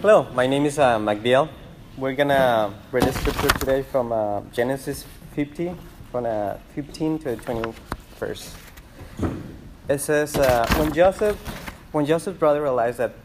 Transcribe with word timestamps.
Hello, 0.00 0.28
my 0.32 0.46
name 0.46 0.64
is 0.64 0.78
uh. 0.78 1.48
We're 1.96 2.12
gonna 2.12 2.72
read 2.92 3.02
a 3.02 3.12
scripture 3.12 3.48
today 3.58 3.82
from 3.82 4.12
uh, 4.12 4.42
Genesis 4.52 5.04
50, 5.34 5.74
from 6.12 6.24
uh, 6.24 6.54
15 6.76 7.18
to 7.18 7.34
the 7.34 7.36
21st. 7.42 8.54
It 9.88 10.00
says, 10.00 10.36
uh, 10.36 10.72
when 10.78 10.92
Joseph, 10.92 11.36
when 11.90 12.06
Joseph's 12.06 12.38
brother 12.38 12.62
realized 12.62 12.98
that 12.98 13.16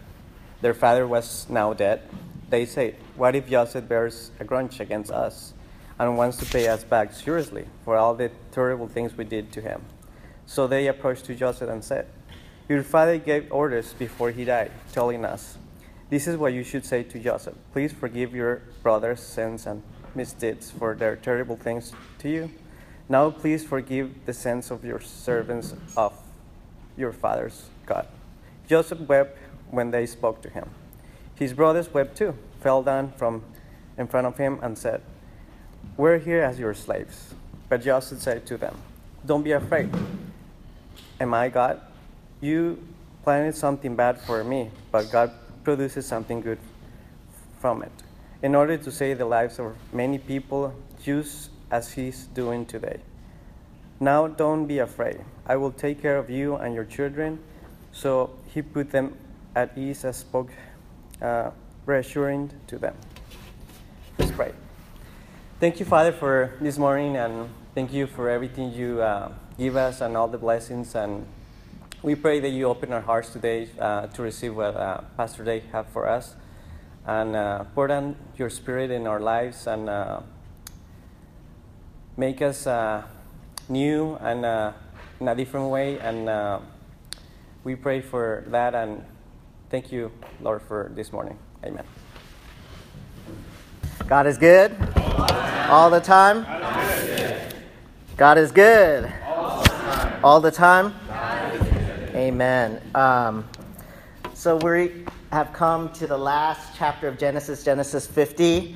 their 0.61 0.73
father 0.73 1.05
was 1.05 1.47
now 1.47 1.73
dead, 1.73 2.09
they 2.49 2.65
said, 2.65 2.95
"What 3.15 3.35
if 3.35 3.47
Joseph 3.47 3.87
bears 3.87 4.31
a 4.39 4.43
grudge 4.43 4.79
against 4.79 5.11
us 5.11 5.53
and 5.99 6.17
wants 6.17 6.37
to 6.37 6.45
pay 6.47 6.67
us 6.67 6.83
back 6.83 7.13
seriously 7.13 7.67
for 7.85 7.97
all 7.97 8.15
the 8.15 8.31
terrible 8.51 8.87
things 8.87 9.15
we 9.15 9.25
did 9.25 9.51
to 9.51 9.61
him?" 9.61 9.83
So 10.47 10.65
they 10.65 10.87
approached 10.87 11.25
to 11.25 11.35
Joseph 11.35 11.69
and 11.69 11.83
said, 11.83 12.07
"Your 12.67 12.81
father 12.81 13.19
gave 13.19 13.51
orders 13.51 13.93
before 13.93 14.31
he 14.31 14.43
died, 14.43 14.71
telling 14.91 15.23
us." 15.23 15.59
This 16.13 16.27
is 16.27 16.37
what 16.37 16.53
you 16.53 16.63
should 16.63 16.85
say 16.85 17.01
to 17.01 17.17
Joseph. 17.17 17.55
Please 17.71 17.91
forgive 17.91 18.35
your 18.35 18.61
brother's 18.83 19.19
sins 19.19 19.65
and 19.65 19.81
misdeeds 20.13 20.69
for 20.69 20.93
their 20.93 21.15
terrible 21.15 21.55
things 21.55 21.91
to 22.19 22.29
you. 22.29 22.51
Now 23.09 23.31
please 23.31 23.65
forgive 23.65 24.11
the 24.27 24.33
sins 24.33 24.69
of 24.69 24.85
your 24.85 24.99
servants 24.99 25.73
of 25.97 26.13
your 26.95 27.13
father's 27.13 27.65
God. 27.87 28.07
Joseph 28.67 28.99
wept 28.99 29.39
when 29.71 29.89
they 29.89 30.05
spoke 30.05 30.43
to 30.43 30.51
him. 30.51 30.69
His 31.33 31.51
brothers 31.51 31.91
wept 31.91 32.15
too, 32.15 32.35
fell 32.61 32.83
down 32.83 33.13
from 33.17 33.41
in 33.97 34.05
front 34.05 34.27
of 34.27 34.37
him 34.37 34.59
and 34.61 34.77
said, 34.77 35.01
We're 35.97 36.19
here 36.19 36.43
as 36.43 36.59
your 36.59 36.75
slaves. 36.75 37.33
But 37.69 37.81
Joseph 37.81 38.19
said 38.21 38.45
to 38.45 38.57
them, 38.57 38.77
Don't 39.25 39.41
be 39.41 39.53
afraid. 39.53 39.89
Am 41.19 41.33
I 41.33 41.49
God? 41.49 41.81
You 42.39 42.77
planned 43.23 43.55
something 43.55 43.95
bad 43.95 44.21
for 44.21 44.43
me, 44.43 44.69
but 44.91 45.09
God 45.11 45.31
produces 45.63 46.05
something 46.05 46.41
good 46.41 46.59
from 47.59 47.83
it, 47.83 47.91
in 48.41 48.55
order 48.55 48.77
to 48.77 48.91
save 48.91 49.17
the 49.17 49.25
lives 49.25 49.59
of 49.59 49.75
many 49.93 50.17
people, 50.17 50.73
just 51.01 51.49
as 51.71 51.93
He's 51.93 52.27
doing 52.27 52.65
today. 52.65 52.99
Now 53.99 54.27
don't 54.27 54.65
be 54.65 54.79
afraid. 54.79 55.21
I 55.45 55.55
will 55.55 55.71
take 55.71 56.01
care 56.01 56.17
of 56.17 56.29
you 56.29 56.55
and 56.55 56.75
your 56.75 56.83
children. 56.83 57.39
So 57.93 58.31
he 58.53 58.61
put 58.61 58.91
them 58.91 59.15
at 59.55 59.77
ease 59.77 60.03
and 60.03 60.15
spoke 60.15 60.49
uh, 61.21 61.51
reassuring 61.85 62.51
to 62.67 62.77
them. 62.77 62.95
Let's 64.17 64.31
pray. 64.31 64.51
Thank 65.59 65.79
you, 65.79 65.85
Father, 65.85 66.11
for 66.11 66.53
this 66.59 66.77
morning, 66.77 67.15
and 67.15 67.49
thank 67.75 67.93
you 67.93 68.07
for 68.07 68.29
everything 68.29 68.73
you 68.73 69.01
uh, 69.01 69.31
give 69.57 69.75
us 69.75 70.01
and 70.01 70.17
all 70.17 70.27
the 70.27 70.37
blessings 70.37 70.95
and 70.95 71.25
we 72.03 72.15
pray 72.15 72.41
that 72.41 72.49
you 72.49 72.65
open 72.65 72.91
our 72.91 72.99
hearts 72.99 73.29
today 73.29 73.69
uh, 73.79 74.07
to 74.07 74.21
receive 74.21 74.53
what 74.57 74.75
uh, 74.75 74.99
Pastor 75.15 75.45
Dave 75.45 75.63
have 75.71 75.87
for 75.87 76.05
us, 76.05 76.35
and 77.07 77.33
uh, 77.33 77.63
pour 77.73 77.87
down 77.87 78.17
your 78.35 78.49
Spirit 78.49 78.91
in 78.91 79.07
our 79.07 79.21
lives 79.21 79.65
and 79.67 79.87
uh, 79.87 80.19
make 82.17 82.41
us 82.41 82.67
uh, 82.67 83.03
new 83.69 84.17
and 84.19 84.43
uh, 84.43 84.73
in 85.21 85.29
a 85.29 85.35
different 85.35 85.69
way. 85.69 85.97
And 85.99 86.61
we 87.63 87.75
pray 87.75 88.01
for 88.01 88.43
that, 88.47 88.75
and 88.75 89.05
thank 89.69 89.89
you, 89.89 90.11
Lord, 90.41 90.61
for 90.61 90.91
this 90.93 91.13
morning. 91.13 91.39
Amen. 91.63 91.85
God 94.07 94.27
is 94.27 94.37
good 94.37 94.75
all 95.69 95.89
the 95.89 96.01
time. 96.01 96.43
God 98.17 98.37
is 98.37 98.51
good 98.51 99.09
all 100.21 100.41
the 100.41 100.51
time. 100.51 100.93
Amen. 102.15 102.79
Um, 102.93 103.49
so 104.35 104.57
we 104.57 105.03
have 105.31 105.51
come 105.51 105.91
to 105.93 106.05
the 106.05 106.17
last 106.17 106.75
chapter 106.77 107.07
of 107.07 107.17
Genesis, 107.17 107.63
Genesis 107.63 108.05
50. 108.05 108.75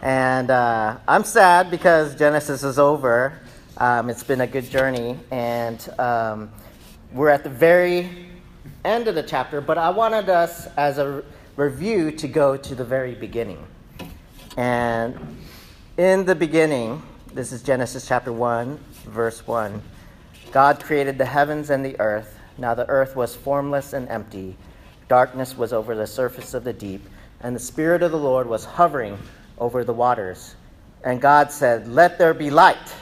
And 0.00 0.48
uh, 0.48 0.98
I'm 1.08 1.24
sad 1.24 1.72
because 1.72 2.14
Genesis 2.14 2.62
is 2.62 2.78
over. 2.78 3.40
Um, 3.78 4.08
it's 4.08 4.22
been 4.22 4.42
a 4.42 4.46
good 4.46 4.70
journey. 4.70 5.18
And 5.32 5.88
um, 5.98 6.52
we're 7.12 7.30
at 7.30 7.42
the 7.42 7.50
very 7.50 8.28
end 8.84 9.08
of 9.08 9.16
the 9.16 9.24
chapter, 9.24 9.60
but 9.60 9.76
I 9.76 9.90
wanted 9.90 10.28
us, 10.28 10.68
as 10.76 10.98
a 10.98 11.24
review, 11.56 12.12
to 12.12 12.28
go 12.28 12.56
to 12.56 12.74
the 12.76 12.84
very 12.84 13.16
beginning. 13.16 13.66
And 14.56 15.18
in 15.96 16.24
the 16.24 16.36
beginning, 16.36 17.02
this 17.34 17.50
is 17.50 17.60
Genesis 17.60 18.06
chapter 18.06 18.32
1, 18.32 18.78
verse 19.06 19.44
1. 19.48 19.82
God 20.52 20.80
created 20.80 21.18
the 21.18 21.26
heavens 21.26 21.70
and 21.70 21.84
the 21.84 21.98
earth. 21.98 22.37
Now 22.58 22.74
the 22.74 22.88
earth 22.88 23.14
was 23.14 23.34
formless 23.34 23.92
and 23.92 24.08
empty. 24.08 24.56
Darkness 25.08 25.56
was 25.56 25.72
over 25.72 25.94
the 25.94 26.06
surface 26.06 26.52
of 26.52 26.64
the 26.64 26.72
deep, 26.72 27.08
and 27.40 27.54
the 27.54 27.60
Spirit 27.60 28.02
of 28.02 28.10
the 28.10 28.18
Lord 28.18 28.46
was 28.48 28.64
hovering 28.64 29.16
over 29.58 29.84
the 29.84 29.92
waters. 29.92 30.56
And 31.04 31.20
God 31.20 31.52
said, 31.52 31.88
Let 31.88 32.18
there 32.18 32.34
be 32.34 32.50
light. 32.50 32.94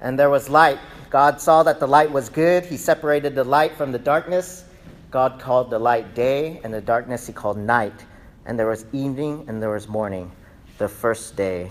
And 0.00 0.18
there 0.18 0.30
was 0.30 0.48
light. 0.48 0.78
God 1.10 1.40
saw 1.40 1.62
that 1.64 1.80
the 1.80 1.86
light 1.86 2.10
was 2.10 2.28
good. 2.28 2.64
He 2.64 2.76
separated 2.76 3.34
the 3.34 3.44
light 3.44 3.76
from 3.76 3.92
the 3.92 3.98
darkness. 3.98 4.64
God 5.10 5.40
called 5.40 5.70
the 5.70 5.78
light 5.78 6.14
day, 6.14 6.60
and 6.62 6.72
the 6.72 6.80
darkness 6.80 7.26
he 7.26 7.32
called 7.32 7.58
night. 7.58 8.04
And 8.46 8.58
there 8.58 8.68
was 8.68 8.86
evening, 8.92 9.44
and 9.48 9.60
there 9.60 9.70
was 9.70 9.88
morning, 9.88 10.30
the 10.78 10.88
first 10.88 11.36
day. 11.36 11.70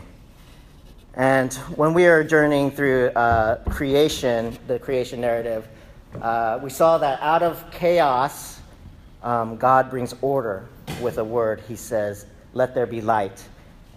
And 1.16 1.54
when 1.76 1.94
we 1.94 2.06
are 2.06 2.24
journeying 2.24 2.72
through 2.72 3.08
uh, 3.10 3.64
creation, 3.70 4.58
the 4.68 4.78
creation 4.78 5.22
narrative, 5.22 5.68
uh, 6.22 6.60
we 6.62 6.70
saw 6.70 6.98
that 6.98 7.22
out 7.22 7.44
of 7.44 7.70
chaos, 7.72 8.60
um, 9.22 9.58
God 9.58 9.90
brings 9.90 10.16
order 10.22 10.68
with 11.02 11.18
a 11.18 11.24
word. 11.24 11.62
He 11.68 11.76
says, 11.76 12.26
Let 12.54 12.74
there 12.74 12.86
be 12.86 13.02
light. 13.02 13.44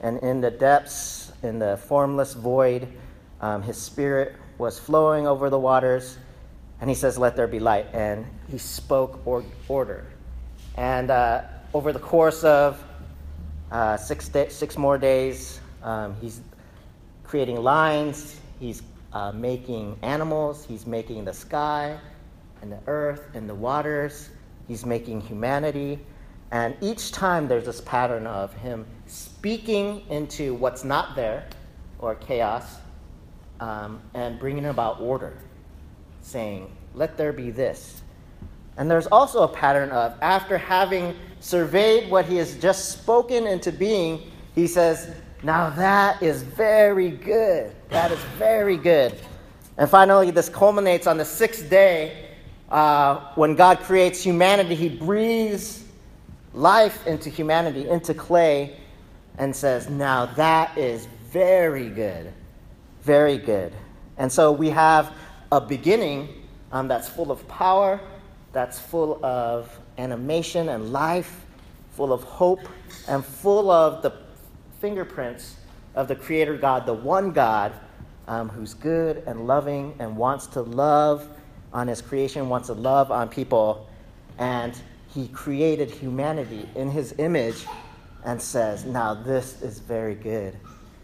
And 0.03 0.19
in 0.19 0.41
the 0.41 0.51
depths, 0.51 1.33
in 1.43 1.59
the 1.59 1.77
formless 1.77 2.35
void, 2.35 2.89
um, 3.41 3.63
his 3.63 3.77
spirit 3.77 4.35
was 4.59 4.79
flowing 4.79 5.27
over 5.27 5.49
the 5.49 5.59
waters. 5.59 6.19
And 6.81 6.91
he 6.91 6.95
says, 6.95 7.19
Let 7.19 7.35
there 7.35 7.47
be 7.49 7.61
light. 7.61 7.87
And 7.93 8.27
he 8.51 8.59
spoke 8.59 9.21
or- 9.25 9.45
order. 9.69 10.07
And 10.77 11.11
uh, 11.11 11.43
over 11.75 11.93
the 11.93 11.99
course 11.99 12.45
of 12.45 12.83
uh, 13.71 13.97
six, 13.97 14.29
day- 14.29 14.49
six 14.49 14.77
more 14.77 14.99
days, 14.99 15.61
um, 15.83 16.15
he's 16.21 16.41
creating 17.25 17.63
lines, 17.63 18.39
he's 18.61 18.83
uh, 19.13 19.33
making 19.33 19.99
animals, 20.03 20.65
he's 20.65 20.87
making 20.87 21.25
the 21.25 21.33
sky 21.33 21.99
and 22.63 22.73
the 22.73 22.79
earth 22.87 23.29
and 23.35 23.49
the 23.49 23.55
waters, 23.55 24.31
he's 24.69 24.87
making 24.87 25.21
humanity. 25.21 25.99
And 26.51 26.77
each 26.81 27.13
time 27.13 27.49
there's 27.49 27.67
this 27.67 27.81
pattern 27.81 28.27
of 28.27 28.53
him 28.55 28.87
speaking 29.07 30.03
into 30.11 30.55
what's 30.55 30.85
not 30.85 31.17
there 31.17 31.47
or 31.99 32.15
chaos 32.17 32.79
um, 33.61 34.01
and 34.15 34.39
bringing 34.39 34.67
about 34.67 35.01
order, 35.01 35.39
saying, 36.21 36.71
Let 36.95 37.17
there 37.17 37.33
be 37.33 37.51
this. 37.51 38.03
And 38.77 38.91
there's 38.91 39.07
also 39.07 39.43
a 39.43 39.49
pattern 39.49 39.91
of, 39.91 40.17
after 40.23 40.57
having 40.59 41.15
surveyed 41.41 42.11
what 42.11 42.25
he 42.25 42.37
has 42.37 42.57
just 42.57 42.91
spoken 42.91 43.47
into 43.47 43.71
being, 43.71 44.31
he 44.55 44.67
says, 44.67 45.15
Now 45.43 45.71
that 45.71 46.23
is 46.23 46.43
very 46.43 47.11
good. 47.11 47.75
That 47.89 48.13
is 48.13 48.21
very 48.39 48.77
good. 48.77 49.19
And 49.77 49.91
finally, 49.91 50.31
this 50.31 50.49
culminates 50.49 51.07
on 51.07 51.17
the 51.17 51.25
sixth 51.25 51.69
day 51.69 52.29
uh, 52.71 53.33
when 53.35 53.57
God 53.57 53.81
creates 53.81 54.23
humanity. 54.23 54.75
He 54.75 54.89
breathes 54.89 55.85
life 56.55 57.07
into 57.07 57.29
humanity, 57.29 57.89
into 57.89 58.15
clay, 58.15 58.77
and 59.39 59.55
says, 59.55 59.89
Now 59.91 60.27
that 60.27 60.77
is 60.79 61.07
very 61.31 61.89
good. 61.89 62.33
Very 63.03 63.39
good. 63.39 63.73
And 64.19 64.31
so 64.31 64.53
we 64.53 64.71
have 64.71 65.13
a 65.51 65.61
beginning 65.61 66.29
um, 66.71 66.87
that's 66.87 67.09
full 67.09 67.33
of 67.33 67.47
power, 67.49 68.01
that's 68.53 68.79
full 68.79 69.25
of 69.25 69.77
animation 69.99 70.69
and 70.69 70.93
life, 70.93 71.45
full 71.91 72.13
of 72.13 72.23
hope, 72.23 72.61
and 73.09 73.25
full 73.25 73.71
of 73.71 74.03
the 74.03 74.13
fingerprints 74.83 75.55
of 75.95 76.09
the 76.09 76.17
Creator 76.17 76.57
God, 76.57 76.87
the 76.87 76.93
one 76.93 77.31
God 77.31 77.73
um, 78.27 78.49
who's 78.49 78.75
good 78.75 79.23
and 79.29 79.47
loving 79.47 79.95
and 80.01 80.17
wants 80.17 80.49
to 80.49 80.63
love 80.63 81.29
on 81.73 81.87
his 81.87 82.03
creation, 82.03 82.49
wants 82.49 82.67
to 82.67 82.75
love 82.75 83.13
on 83.13 83.29
people. 83.29 83.89
And 84.39 84.77
he 85.15 85.29
created 85.29 85.89
humanity 85.89 86.69
in 86.75 86.91
his 86.91 87.15
image 87.19 87.65
and 88.25 88.43
says, 88.43 88.85
Now 88.85 89.15
this 89.15 89.63
is 89.63 89.79
very 89.79 90.17
good. 90.17 90.57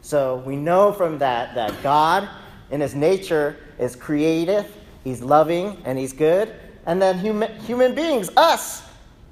So 0.02 0.42
we 0.44 0.56
know 0.56 0.92
from 0.92 1.18
that 1.18 1.54
that 1.54 1.72
God, 1.80 2.28
in 2.72 2.80
his 2.80 2.96
nature, 2.96 3.56
is 3.78 3.94
creative, 3.94 4.66
he's 5.04 5.22
loving, 5.22 5.80
and 5.84 5.96
he's 5.96 6.12
good. 6.12 6.52
And 6.84 7.00
then 7.00 7.16
human, 7.20 7.54
human 7.60 7.94
beings, 7.94 8.28
us, 8.36 8.82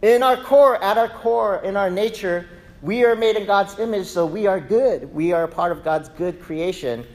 in 0.02 0.22
our 0.22 0.36
core, 0.36 0.80
at 0.84 0.98
our 0.98 1.08
core, 1.08 1.62
in 1.64 1.76
our 1.76 1.90
nature, 1.90 2.46
we 2.82 3.04
are 3.04 3.16
made 3.16 3.36
in 3.36 3.46
God's 3.46 3.78
image, 3.78 4.06
so 4.06 4.26
we 4.26 4.46
are 4.46 4.60
good. 4.60 5.12
We 5.14 5.32
are 5.32 5.46
part 5.46 5.72
of 5.72 5.82
God's 5.82 6.08
good 6.10 6.40
creation. 6.40 7.06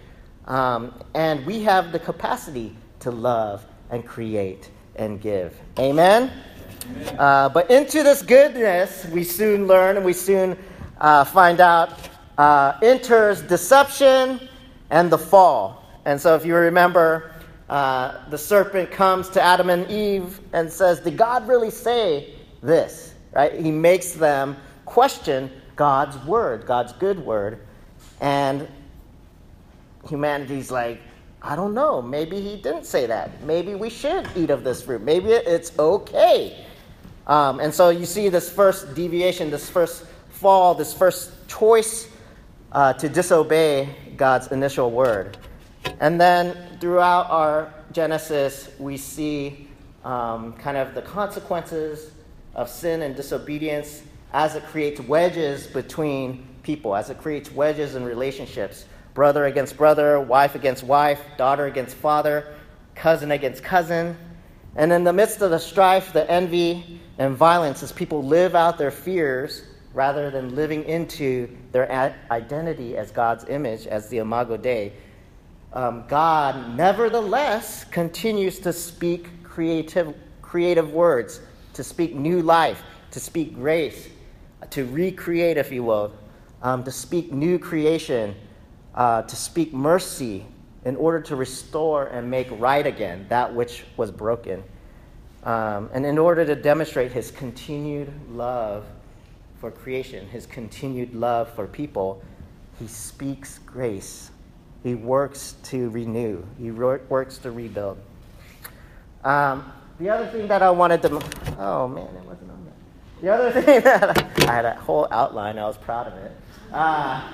Um, 0.46 0.94
and 1.14 1.46
we 1.46 1.62
have 1.64 1.92
the 1.92 2.00
capacity 2.00 2.76
to 3.00 3.12
love 3.12 3.66
and 3.90 4.06
create 4.06 4.72
and 4.96 5.22
give. 5.22 5.56
Amen? 5.78 6.32
Uh, 7.18 7.50
but 7.50 7.70
into 7.70 8.04
this 8.04 8.22
goodness, 8.22 9.06
we 9.06 9.24
soon 9.24 9.68
learn 9.68 9.98
and 9.98 10.06
we 10.06 10.14
soon 10.14 10.58
uh, 11.00 11.24
find 11.24 11.60
out 11.60 11.94
uh, 12.38 12.78
enters 12.82 13.42
deception 13.42 14.40
and 14.90 15.12
the 15.12 15.18
fall. 15.18 15.86
And 16.06 16.20
so, 16.20 16.36
if 16.36 16.44
you 16.46 16.56
remember, 16.56 17.36
uh, 17.70 18.28
the 18.30 18.38
serpent 18.38 18.92
comes 18.92 19.30
to 19.30 19.42
Adam 19.42 19.70
and 19.70 19.90
Eve 19.90 20.40
and 20.54 20.72
says, 20.72 21.00
Did 21.00 21.18
God 21.18 21.48
really 21.48 21.70
say 21.70 22.34
this? 22.62 23.14
Right? 23.34 23.54
He 23.60 23.72
makes 23.72 24.14
them 24.14 24.58
question 24.92 25.50
God's 25.78 26.18
word, 26.26 26.66
God's 26.66 26.92
good 26.94 27.18
word. 27.18 27.62
And 28.20 28.68
humanity's 30.08 30.70
like, 30.70 31.00
I 31.42 31.56
don't 31.56 31.74
know. 31.74 32.02
Maybe 32.02 32.42
he 32.42 32.58
didn't 32.58 32.84
say 32.84 33.06
that. 33.06 33.42
Maybe 33.44 33.74
we 33.74 33.90
should 33.90 34.28
eat 34.36 34.50
of 34.50 34.66
this 34.66 34.84
fruit. 34.84 35.02
Maybe 35.02 35.30
it's 35.30 35.72
okay. 35.80 36.66
Um, 37.26 37.62
and 37.62 37.74
so 37.74 37.90
you 37.90 38.06
see 38.06 38.28
this 38.28 38.52
first 38.52 38.94
deviation, 38.94 39.50
this 39.50 39.70
first 39.70 40.06
fall, 40.30 40.76
this 40.76 40.94
first 40.94 41.48
choice 41.48 42.10
uh, 42.74 42.92
to 42.94 43.08
disobey 43.08 43.96
God's 44.18 44.52
initial 44.52 44.92
word. 44.92 45.38
And 46.02 46.20
then 46.20 46.78
throughout 46.82 47.30
our 47.30 47.74
Genesis, 47.94 48.70
we 48.78 48.98
see 48.98 49.70
um, 50.04 50.52
kind 50.54 50.76
of 50.76 50.94
the 50.94 51.02
consequences 51.02 52.12
of 52.56 52.70
sin 52.70 53.04
and 53.04 53.16
disobedience 53.16 54.04
as 54.34 54.56
it 54.56 54.64
creates 54.66 55.00
wedges 55.02 55.68
between 55.68 56.48
people, 56.64 56.96
as 56.96 57.10
it 57.10 57.18
creates 57.18 57.52
wedges 57.52 57.96
in 57.96 58.04
relationships 58.04 58.86
brother 59.14 59.46
against 59.46 59.78
brother, 59.78 60.20
wife 60.20 60.56
against 60.56 60.84
wife, 60.84 61.22
daughter 61.38 61.66
against 61.66 61.96
father, 61.96 62.54
cousin 62.96 63.32
against 63.32 63.64
cousin. 63.64 64.16
And 64.76 64.92
in 64.92 65.04
the 65.04 65.14
midst 65.14 65.42
of 65.42 65.52
the 65.52 65.60
strife, 65.60 66.14
the 66.14 66.30
envy, 66.32 67.02
and 67.18 67.36
violence, 67.36 67.84
as 67.84 67.92
people 67.92 68.24
live 68.24 68.56
out 68.56 68.78
their 68.78 68.92
fears 68.92 69.64
rather 69.94 70.32
than 70.32 70.56
living 70.56 70.86
into 70.86 71.50
their 71.74 72.16
identity 72.32 72.96
as 72.96 73.12
God's 73.12 73.44
image, 73.50 73.86
as 73.86 74.08
the 74.08 74.20
Imago 74.20 74.56
Dei, 74.56 74.94
um, 75.74 76.06
God 76.08 76.76
nevertheless 76.76 77.84
continues 77.86 78.60
to 78.60 78.72
speak 78.72 79.44
creative, 79.44 80.14
creative 80.42 80.94
words, 80.94 81.42
to 81.74 81.84
speak 81.84 82.16
new 82.16 82.42
life, 82.42 82.82
to 83.12 83.20
speak 83.20 83.56
grace, 83.56 84.10
to 84.70 84.86
recreate, 84.86 85.58
if 85.58 85.72
you 85.72 85.84
will, 85.84 86.14
um, 86.62 86.84
to 86.84 86.92
speak 86.92 87.34
new 87.34 87.58
creation 87.58 88.36
uh, 88.96 89.22
to 89.24 89.36
speak 89.36 89.74
mercy 89.74 90.46
in 90.84 90.96
order 90.96 91.22
to 91.22 91.36
restore 91.36 92.08
and 92.08 92.30
make 92.30 92.48
right 92.60 92.86
again 92.86 93.26
that 93.30 93.54
which 93.54 93.84
was 93.98 94.12
broken. 94.12 94.64
Um, 95.44 95.90
and 95.94 96.06
in 96.06 96.18
order 96.18 96.46
to 96.46 96.56
demonstrate 96.56 97.12
his 97.12 97.32
continued 97.32 98.12
love 98.30 98.86
for 99.60 99.72
creation, 99.72 100.28
his 100.28 100.46
continued 100.46 101.14
love 101.14 101.52
for 101.54 101.68
people, 101.68 102.24
he 102.80 102.88
speaks 102.88 103.60
grace. 103.60 104.32
He 104.84 104.96
works 104.96 105.56
to 105.64 105.90
renew, 105.92 106.44
he 106.58 106.72
works 106.72 107.38
to 107.40 107.52
rebuild. 107.52 107.98
Um, 109.24 109.72
the 110.00 110.10
other 110.10 110.26
thing 110.28 110.48
that 110.48 110.64
I 110.64 110.72
wanted 110.72 111.04
to. 111.04 111.22
Oh 111.60 111.88
man, 111.88 112.08
it 112.16 112.26
wasn't 112.26 112.50
on. 112.50 112.61
The 113.22 113.30
other 113.30 113.52
thing 113.62 113.82
that 113.82 114.18
I 114.50 114.52
had 114.52 114.66
a 114.66 114.74
whole 114.74 115.08
outline, 115.12 115.60
I 115.60 115.66
was 115.68 115.78
proud 115.78 116.08
of 116.08 116.14
it. 116.16 116.32
Uh, 116.74 117.32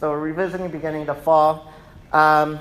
so 0.00 0.10
we're 0.10 0.20
revisiting 0.20 0.70
beginning 0.70 1.04
to 1.06 1.14
fall. 1.14 1.72
Um, 2.12 2.58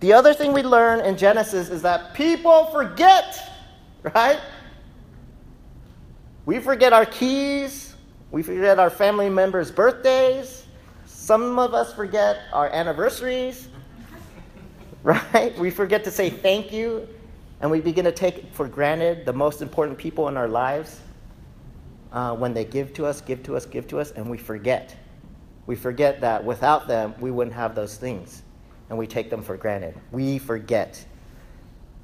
the 0.00 0.12
other 0.12 0.34
thing 0.34 0.52
we 0.52 0.64
learn 0.64 1.00
in 1.00 1.16
Genesis 1.16 1.68
is 1.68 1.82
that 1.82 2.14
people 2.14 2.66
forget, 2.66 3.38
right? 4.02 4.40
We 6.46 6.58
forget 6.58 6.92
our 6.92 7.06
keys. 7.06 7.94
We 8.32 8.42
forget 8.42 8.80
our 8.80 8.90
family 8.90 9.28
members' 9.28 9.70
birthdays. 9.70 10.66
Some 11.06 11.60
of 11.60 11.74
us 11.74 11.94
forget 11.94 12.40
our 12.52 12.68
anniversaries, 12.70 13.68
right? 15.04 15.56
We 15.56 15.70
forget 15.70 16.02
to 16.04 16.10
say 16.10 16.28
thank 16.28 16.72
you, 16.72 17.06
and 17.60 17.70
we 17.70 17.80
begin 17.80 18.04
to 18.06 18.12
take 18.12 18.52
for 18.52 18.66
granted 18.66 19.24
the 19.24 19.32
most 19.32 19.62
important 19.62 19.96
people 19.96 20.26
in 20.26 20.36
our 20.36 20.48
lives 20.48 20.98
uh, 22.12 22.34
when 22.34 22.54
they 22.54 22.64
give 22.64 22.92
to 22.94 23.06
us, 23.06 23.20
give 23.20 23.42
to 23.44 23.56
us, 23.56 23.66
give 23.66 23.88
to 23.88 23.98
us, 23.98 24.10
and 24.12 24.28
we 24.28 24.38
forget. 24.38 24.94
We 25.66 25.76
forget 25.76 26.20
that 26.20 26.44
without 26.44 26.86
them, 26.86 27.14
we 27.20 27.30
wouldn't 27.30 27.56
have 27.56 27.74
those 27.74 27.96
things, 27.96 28.42
and 28.88 28.98
we 28.98 29.06
take 29.06 29.30
them 29.30 29.42
for 29.42 29.56
granted. 29.56 29.94
We 30.10 30.38
forget. 30.38 31.04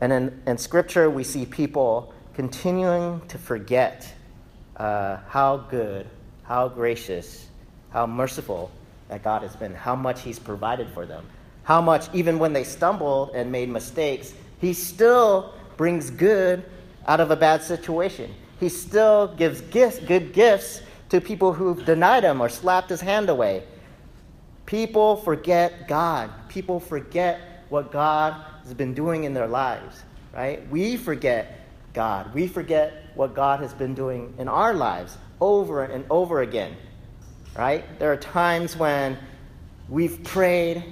And 0.00 0.12
in, 0.12 0.42
in 0.46 0.58
Scripture, 0.58 1.10
we 1.10 1.24
see 1.24 1.44
people 1.44 2.14
continuing 2.34 3.20
to 3.28 3.38
forget 3.38 4.12
uh, 4.76 5.18
how 5.28 5.58
good, 5.58 6.06
how 6.44 6.68
gracious, 6.68 7.46
how 7.90 8.06
merciful 8.06 8.70
that 9.08 9.22
God 9.22 9.42
has 9.42 9.56
been, 9.56 9.74
how 9.74 9.96
much 9.96 10.22
He's 10.22 10.38
provided 10.38 10.88
for 10.90 11.04
them, 11.04 11.26
how 11.64 11.80
much, 11.80 12.06
even 12.14 12.38
when 12.38 12.52
they 12.52 12.64
stumbled 12.64 13.32
and 13.34 13.50
made 13.52 13.68
mistakes, 13.68 14.32
He 14.60 14.72
still 14.72 15.52
brings 15.76 16.10
good 16.10 16.64
out 17.06 17.20
of 17.20 17.30
a 17.30 17.36
bad 17.36 17.62
situation. 17.62 18.32
He 18.60 18.68
still 18.68 19.34
gives 19.36 19.60
gifts, 19.60 19.98
good 20.00 20.32
gifts 20.32 20.82
to 21.10 21.20
people 21.20 21.52
who've 21.52 21.84
denied 21.84 22.24
him 22.24 22.40
or 22.40 22.48
slapped 22.48 22.90
his 22.90 23.00
hand 23.00 23.28
away. 23.28 23.62
People 24.66 25.16
forget 25.16 25.88
God. 25.88 26.30
People 26.48 26.80
forget 26.80 27.64
what 27.68 27.92
God 27.92 28.44
has 28.64 28.74
been 28.74 28.94
doing 28.94 29.24
in 29.24 29.32
their 29.32 29.46
lives, 29.46 30.02
right? 30.34 30.68
We 30.70 30.96
forget 30.96 31.66
God. 31.94 32.34
We 32.34 32.46
forget 32.46 33.04
what 33.14 33.34
God 33.34 33.60
has 33.60 33.72
been 33.72 33.94
doing 33.94 34.34
in 34.38 34.48
our 34.48 34.74
lives 34.74 35.16
over 35.40 35.84
and 35.84 36.04
over 36.10 36.42
again, 36.42 36.76
right? 37.56 37.98
There 37.98 38.12
are 38.12 38.16
times 38.16 38.76
when 38.76 39.16
we've 39.88 40.22
prayed, 40.24 40.84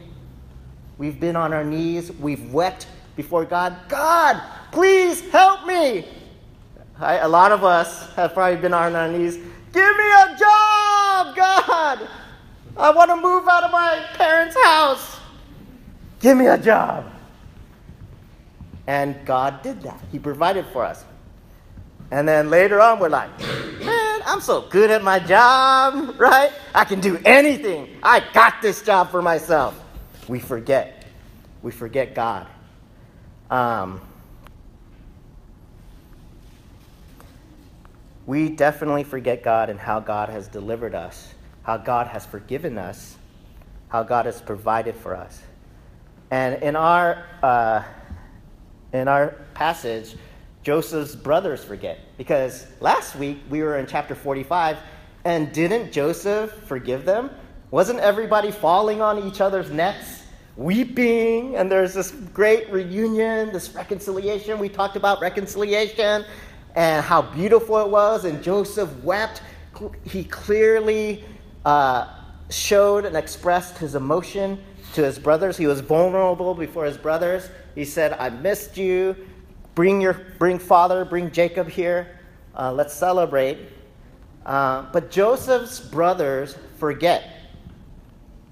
we've 0.98 1.20
been 1.20 1.36
on 1.36 1.52
our 1.52 1.64
knees, 1.64 2.12
we've 2.12 2.52
wept 2.52 2.86
before 3.14 3.44
God. 3.44 3.76
God, 3.88 4.40
please 4.72 5.20
help 5.30 5.66
me. 5.66 6.06
Right? 7.00 7.18
A 7.18 7.28
lot 7.28 7.52
of 7.52 7.64
us 7.64 8.12
have 8.14 8.34
probably 8.34 8.60
been 8.60 8.74
on 8.74 8.94
our 8.94 9.08
knees 9.08 9.38
Give 9.76 9.94
me 9.94 10.04
a 10.04 10.36
job, 10.38 11.36
God. 11.36 12.08
I 12.78 12.90
want 12.94 13.10
to 13.10 13.16
move 13.16 13.46
out 13.46 13.62
of 13.62 13.70
my 13.70 14.02
parents' 14.14 14.56
house. 14.64 15.20
Give 16.18 16.34
me 16.34 16.46
a 16.46 16.56
job. 16.56 17.12
And 18.86 19.16
God 19.26 19.60
did 19.60 19.82
that. 19.82 20.00
He 20.10 20.18
provided 20.18 20.64
for 20.72 20.82
us. 20.82 21.04
And 22.10 22.26
then 22.26 22.48
later 22.48 22.80
on, 22.80 22.98
we're 22.98 23.10
like, 23.10 23.38
man, 23.38 24.20
I'm 24.24 24.40
so 24.40 24.62
good 24.70 24.90
at 24.90 25.04
my 25.04 25.18
job, 25.18 26.14
right? 26.18 26.52
I 26.74 26.84
can 26.86 27.00
do 27.00 27.20
anything. 27.26 27.98
I 28.02 28.22
got 28.32 28.62
this 28.62 28.80
job 28.80 29.10
for 29.10 29.20
myself. 29.20 29.78
We 30.26 30.38
forget. 30.40 31.04
We 31.60 31.70
forget 31.70 32.14
God. 32.14 32.46
Um, 33.50 34.00
we 38.26 38.48
definitely 38.48 39.04
forget 39.04 39.42
God 39.42 39.70
and 39.70 39.78
how 39.78 40.00
God 40.00 40.28
has 40.28 40.48
delivered 40.48 40.94
us, 40.94 41.32
how 41.62 41.76
God 41.76 42.08
has 42.08 42.26
forgiven 42.26 42.76
us, 42.76 43.16
how 43.88 44.02
God 44.02 44.26
has 44.26 44.40
provided 44.40 44.96
for 44.96 45.14
us. 45.14 45.40
And 46.32 46.60
in 46.62 46.74
our, 46.74 47.24
uh, 47.42 47.84
in 48.92 49.06
our 49.06 49.36
passage, 49.54 50.16
Joseph's 50.64 51.14
brothers 51.14 51.62
forget. 51.62 52.00
Because 52.18 52.66
last 52.80 53.14
week 53.14 53.38
we 53.48 53.62
were 53.62 53.78
in 53.78 53.86
chapter 53.86 54.16
45, 54.16 54.78
and 55.24 55.52
didn't 55.52 55.92
Joseph 55.92 56.52
forgive 56.66 57.04
them? 57.04 57.30
Wasn't 57.70 58.00
everybody 58.00 58.50
falling 58.50 59.00
on 59.00 59.24
each 59.28 59.40
other's 59.40 59.70
necks, 59.70 60.24
weeping? 60.56 61.56
And 61.56 61.70
there's 61.70 61.94
this 61.94 62.10
great 62.10 62.70
reunion, 62.72 63.52
this 63.52 63.72
reconciliation. 63.72 64.58
We 64.58 64.68
talked 64.68 64.96
about 64.96 65.20
reconciliation 65.20 66.24
and 66.76 67.04
how 67.04 67.22
beautiful 67.22 67.78
it 67.78 67.88
was. 67.88 68.24
And 68.24 68.42
Joseph 68.42 69.02
wept. 69.02 69.42
He 70.04 70.24
clearly 70.24 71.24
uh, 71.64 72.08
showed 72.50 73.04
and 73.04 73.16
expressed 73.16 73.78
his 73.78 73.94
emotion 73.94 74.62
to 74.94 75.02
his 75.02 75.18
brothers. 75.18 75.56
He 75.56 75.66
was 75.66 75.80
vulnerable 75.80 76.54
before 76.54 76.84
his 76.84 76.96
brothers. 76.96 77.48
He 77.74 77.84
said, 77.84 78.12
I 78.12 78.28
missed 78.28 78.76
you. 78.76 79.16
Bring 79.74 80.00
your 80.00 80.14
bring 80.38 80.58
father, 80.58 81.04
bring 81.04 81.30
Jacob 81.30 81.68
here. 81.68 82.18
Uh, 82.54 82.72
let's 82.72 82.94
celebrate. 82.94 83.58
Uh, 84.46 84.86
but 84.92 85.10
Joseph's 85.10 85.80
brothers 85.80 86.56
forget. 86.78 87.24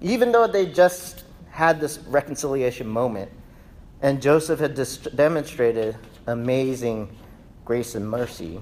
Even 0.00 0.32
though 0.32 0.46
they 0.46 0.66
just 0.66 1.24
had 1.50 1.80
this 1.80 1.98
reconciliation 2.08 2.86
moment, 2.86 3.30
and 4.02 4.20
Joseph 4.20 4.60
had 4.60 4.74
dist- 4.74 5.16
demonstrated 5.16 5.96
amazing 6.26 7.08
grace 7.64 7.94
and 7.94 8.08
mercy. 8.08 8.60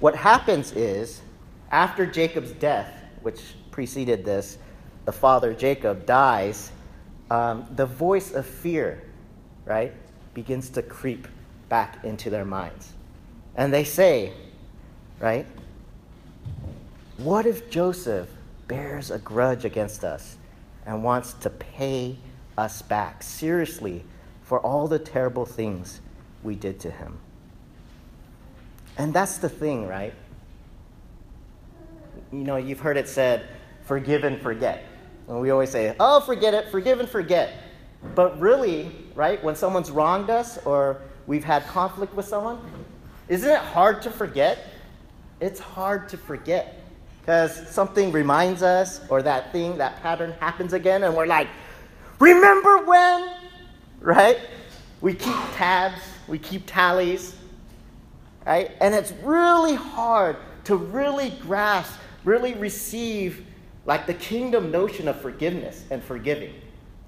What 0.00 0.14
happens 0.16 0.72
is, 0.72 1.20
after 1.70 2.06
Jacob's 2.06 2.52
death, 2.52 2.92
which 3.22 3.40
preceded 3.70 4.24
this, 4.24 4.58
the 5.04 5.12
father 5.12 5.54
Jacob 5.54 6.06
dies, 6.06 6.72
um, 7.30 7.66
the 7.76 7.86
voice 7.86 8.32
of 8.32 8.46
fear, 8.46 9.02
right, 9.64 9.92
begins 10.34 10.70
to 10.70 10.82
creep 10.82 11.28
back 11.68 12.04
into 12.04 12.30
their 12.30 12.44
minds. 12.44 12.92
And 13.56 13.72
they 13.72 13.84
say, 13.84 14.32
right? 15.20 15.46
What 17.18 17.46
if 17.46 17.70
Joseph 17.70 18.28
bears 18.68 19.10
a 19.10 19.18
grudge 19.18 19.64
against 19.64 20.04
us 20.04 20.36
and 20.86 21.04
wants 21.04 21.34
to 21.34 21.50
pay 21.50 22.16
us 22.56 22.82
back 22.82 23.22
seriously 23.22 24.04
for 24.42 24.60
all 24.60 24.88
the 24.88 24.98
terrible 24.98 25.46
things 25.46 26.00
we 26.42 26.54
did 26.54 26.80
to 26.80 26.90
him? 26.90 27.18
And 29.00 29.14
that's 29.14 29.38
the 29.38 29.48
thing, 29.48 29.86
right? 29.86 30.12
You 32.30 32.44
know, 32.44 32.56
you've 32.56 32.80
heard 32.80 32.98
it 32.98 33.08
said, 33.08 33.48
forgive 33.86 34.24
and 34.24 34.38
forget. 34.38 34.84
And 35.26 35.40
we 35.40 35.48
always 35.48 35.70
say, 35.70 35.96
oh, 35.98 36.20
forget 36.20 36.52
it, 36.52 36.68
forgive 36.68 37.00
and 37.00 37.08
forget. 37.08 37.54
But 38.14 38.38
really, 38.38 38.92
right, 39.14 39.42
when 39.42 39.56
someone's 39.56 39.90
wronged 39.90 40.28
us 40.28 40.58
or 40.66 41.00
we've 41.26 41.44
had 41.44 41.66
conflict 41.66 42.14
with 42.14 42.26
someone, 42.26 42.58
isn't 43.28 43.48
it 43.48 43.60
hard 43.60 44.02
to 44.02 44.10
forget? 44.10 44.66
It's 45.40 45.60
hard 45.60 46.10
to 46.10 46.18
forget 46.18 46.84
because 47.22 47.70
something 47.70 48.12
reminds 48.12 48.62
us 48.62 49.00
or 49.08 49.22
that 49.22 49.50
thing, 49.50 49.78
that 49.78 50.02
pattern 50.02 50.32
happens 50.40 50.74
again, 50.74 51.04
and 51.04 51.16
we're 51.16 51.24
like, 51.24 51.48
remember 52.18 52.84
when? 52.84 53.30
Right? 54.00 54.40
We 55.00 55.14
keep 55.14 55.36
tabs, 55.54 56.02
we 56.28 56.38
keep 56.38 56.64
tallies, 56.66 57.39
right? 58.46 58.72
And 58.80 58.94
it's 58.94 59.12
really 59.22 59.74
hard 59.74 60.36
to 60.64 60.76
really 60.76 61.30
grasp, 61.42 61.98
really 62.24 62.54
receive 62.54 63.46
like 63.86 64.06
the 64.06 64.14
kingdom 64.14 64.70
notion 64.70 65.08
of 65.08 65.20
forgiveness 65.20 65.84
and 65.90 66.02
forgiving. 66.02 66.54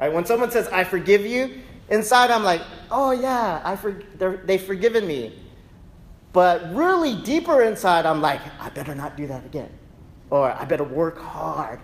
Right? 0.00 0.12
When 0.12 0.24
someone 0.24 0.50
says, 0.50 0.68
I 0.68 0.84
forgive 0.84 1.24
you, 1.24 1.60
inside 1.88 2.30
I'm 2.30 2.42
like, 2.42 2.62
oh 2.90 3.12
yeah, 3.12 3.60
I 3.64 3.76
for- 3.76 4.02
they've 4.18 4.62
forgiven 4.62 5.06
me. 5.06 5.38
But 6.32 6.74
really 6.74 7.20
deeper 7.22 7.62
inside, 7.62 8.06
I'm 8.06 8.22
like, 8.22 8.40
I 8.58 8.70
better 8.70 8.94
not 8.94 9.16
do 9.16 9.26
that 9.26 9.44
again. 9.44 9.70
Or 10.30 10.50
I 10.50 10.64
better 10.64 10.84
work 10.84 11.18
hard 11.18 11.78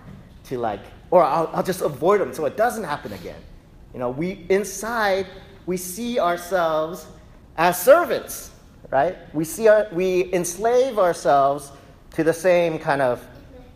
to 0.44 0.58
like, 0.58 0.80
or 1.10 1.22
I'll, 1.22 1.50
I'll 1.52 1.62
just 1.62 1.82
avoid 1.82 2.20
them 2.20 2.32
so 2.32 2.46
it 2.46 2.56
doesn't 2.56 2.84
happen 2.84 3.12
again. 3.12 3.40
You 3.92 4.00
know, 4.00 4.10
we 4.10 4.46
inside, 4.48 5.26
we 5.66 5.76
see 5.76 6.18
ourselves 6.18 7.06
as 7.58 7.80
servants, 7.80 8.52
right? 8.90 9.16
We, 9.34 9.44
see 9.44 9.68
our, 9.68 9.88
we 9.92 10.32
enslave 10.32 10.98
ourselves 10.98 11.70
to 12.12 12.24
the 12.24 12.32
same 12.32 12.78
kind 12.78 13.02
of 13.02 13.26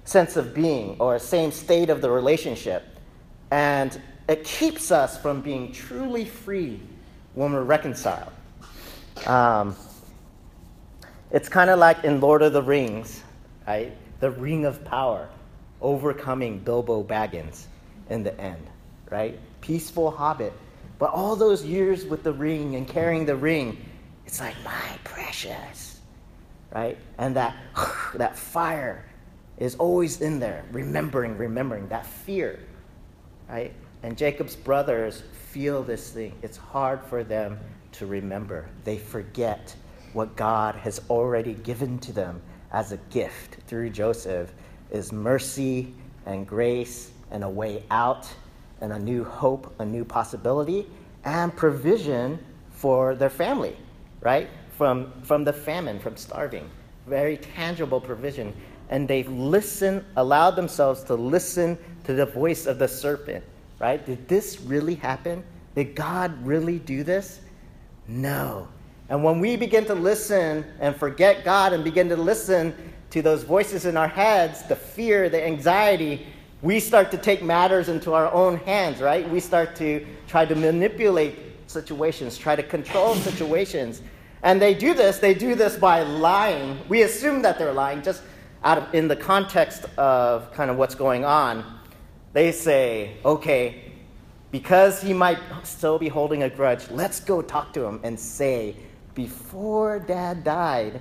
sense 0.05 0.37
of 0.37 0.55
being 0.55 0.97
or 0.99 1.19
same 1.19 1.53
state 1.53 1.91
of 1.91 2.01
the 2.01 2.11
relationship. 2.11 2.85
And 3.51 4.01
it 4.29 4.45
keeps 4.45 4.91
us 4.91 5.19
from 5.21 5.43
being 5.43 5.73
truly 5.73 6.25
free 6.25 6.81
when 7.35 7.53
we're 7.53 7.63
reconciled. 7.63 8.33
Um, 9.27 9.77
it's 11.31 11.49
kind 11.49 11.71
of 11.71 11.79
like 11.79 12.05
in 12.05 12.21
Lord 12.21 12.43
of 12.43 12.53
the 12.53 12.63
Rings, 12.63 13.23
right? 13.67 13.93
The 14.21 14.31
ring 14.31 14.65
of 14.65 14.85
power, 14.85 15.29
overcoming 15.81 16.59
Bilbo 16.59 17.03
Baggins 17.03 17.65
in 18.11 18.23
the 18.23 18.39
end, 18.41 18.65
right? 19.11 19.39
Peaceful 19.61 20.11
hobbit. 20.11 20.53
But 20.99 21.11
all 21.11 21.35
those 21.37 21.65
years 21.65 22.05
with 22.05 22.23
the 22.23 22.33
ring 22.33 22.77
and 22.77 22.87
carrying 22.87 23.27
the 23.27 23.37
ring, 23.37 23.85
it's 24.33 24.41
like, 24.41 24.57
my 24.65 24.99
precious, 25.05 26.01
right? 26.75 26.97
And 27.19 27.37
that, 27.37 27.55
that 28.15 28.35
fire 28.35 29.05
is 29.59 29.75
always 29.75 30.23
in 30.23 30.41
there, 30.41 30.65
remembering, 30.73 31.37
remembering, 31.37 31.87
that 31.89 32.07
fear, 32.07 32.59
right? 33.47 33.75
And 34.03 34.17
Jacob's 34.17 34.57
brothers 34.57 35.23
feel 35.51 35.83
this 35.83 36.13
thing. 36.13 36.33
It's 36.41 36.57
hard 36.57 37.05
for 37.05 37.23
them 37.23 37.61
to 37.93 38.07
remember. 38.07 38.71
They 38.85 38.97
forget 38.97 39.77
what 40.15 40.35
God 40.35 40.77
has 40.77 41.03
already 41.11 41.53
given 41.53 41.99
to 41.99 42.13
them 42.15 42.41
as 42.73 42.93
a 42.93 42.97
gift 43.11 43.57
through 43.67 43.91
Joseph 43.91 44.51
is 44.91 45.13
mercy 45.13 45.93
and 46.25 46.47
grace 46.47 47.11
and 47.31 47.45
a 47.45 47.51
way 47.51 47.85
out 47.91 48.27
and 48.81 48.95
a 48.95 48.99
new 48.99 49.25
hope, 49.25 49.75
a 49.79 49.85
new 49.85 50.07
possibility, 50.07 50.87
and 51.23 51.55
provision 51.55 52.39
for 52.71 53.15
their 53.15 53.29
family, 53.29 53.77
right? 54.23 54.49
From, 54.77 55.13
from 55.23 55.45
the 55.45 55.53
famine, 55.53 55.99
from 55.99 56.17
starving. 56.17 56.69
Very 57.07 57.37
tangible 57.37 58.01
provision. 58.01 58.55
And 58.89 59.07
they've 59.07 59.29
listened, 59.29 60.05
allowed 60.17 60.53
themselves 60.53 61.03
to 61.05 61.15
listen 61.15 61.79
to 62.05 62.15
the 62.15 62.27
voice 62.27 62.67
of 62.67 62.79
the 62.79 62.89
serpent, 62.89 63.45
right? 63.79 64.05
Did 64.05 64.29
this 64.29 64.61
really 64.61 64.95
happen? 64.95 65.45
Did 65.75 65.95
God 65.95 66.45
really 66.47 66.79
do 66.79 67.03
this? 67.03 67.41
No. 68.09 68.69
And 69.09 69.23
when 69.23 69.41
we 69.41 69.57
begin 69.57 69.85
to 69.87 69.95
listen 69.95 70.65
and 70.81 70.97
forget 70.97 71.45
God 71.45 71.73
and 71.73 71.85
begin 71.85 72.09
to 72.09 72.17
listen 72.17 72.75
to 73.11 73.23
those 73.23 73.43
voices 73.43 73.85
in 73.85 73.97
our 73.97 74.09
heads, 74.09 74.63
the 74.63 74.77
fear, 74.77 75.29
the 75.29 75.45
anxiety, 75.45 76.27
we 76.63 76.81
start 76.81 77.11
to 77.11 77.19
take 77.19 77.43
matters 77.43 77.89
into 77.89 78.15
our 78.15 78.33
own 78.33 78.57
hands, 78.59 79.01
right? 79.01 79.29
We 79.29 79.41
start 79.41 79.77
to 79.77 80.07
try 80.27 80.47
to 80.47 80.55
manipulate 80.55 81.39
situations, 81.67 82.39
try 82.39 82.55
to 82.57 82.63
control 82.63 83.15
situations. 83.17 84.01
And 84.43 84.61
they 84.61 84.75
do 84.75 84.95
this, 84.95 85.19
they 85.19 85.35
do 85.35 85.55
this 85.55 85.77
by 85.77 86.03
lying. 86.03 86.79
We 86.89 87.03
assume 87.03 87.43
that 87.43 87.59
they're 87.59 87.73
lying 87.73 88.03
just 88.03 88.23
out 88.65 88.79
of 88.79 88.95
in 88.95 89.09
the 89.09 89.17
context 89.17 89.85
of 89.97 90.53
kind 90.53 90.71
of 90.71 90.77
what's 90.77 90.95
going 90.95 91.25
on. 91.25 91.65
They 92.33 92.53
say, 92.53 93.17
"Okay, 93.25 93.93
because 94.53 95.01
he 95.01 95.13
might 95.13 95.39
still 95.65 95.99
be 95.99 96.09
holding 96.09 96.43
a 96.43 96.51
grudge, 96.51 96.91
let's 96.91 97.21
go 97.21 97.41
talk 97.43 97.73
to 97.73 97.85
him 97.85 98.01
and 98.05 98.19
say 98.19 98.77
before 99.15 99.99
dad 99.99 100.45
died, 100.45 101.01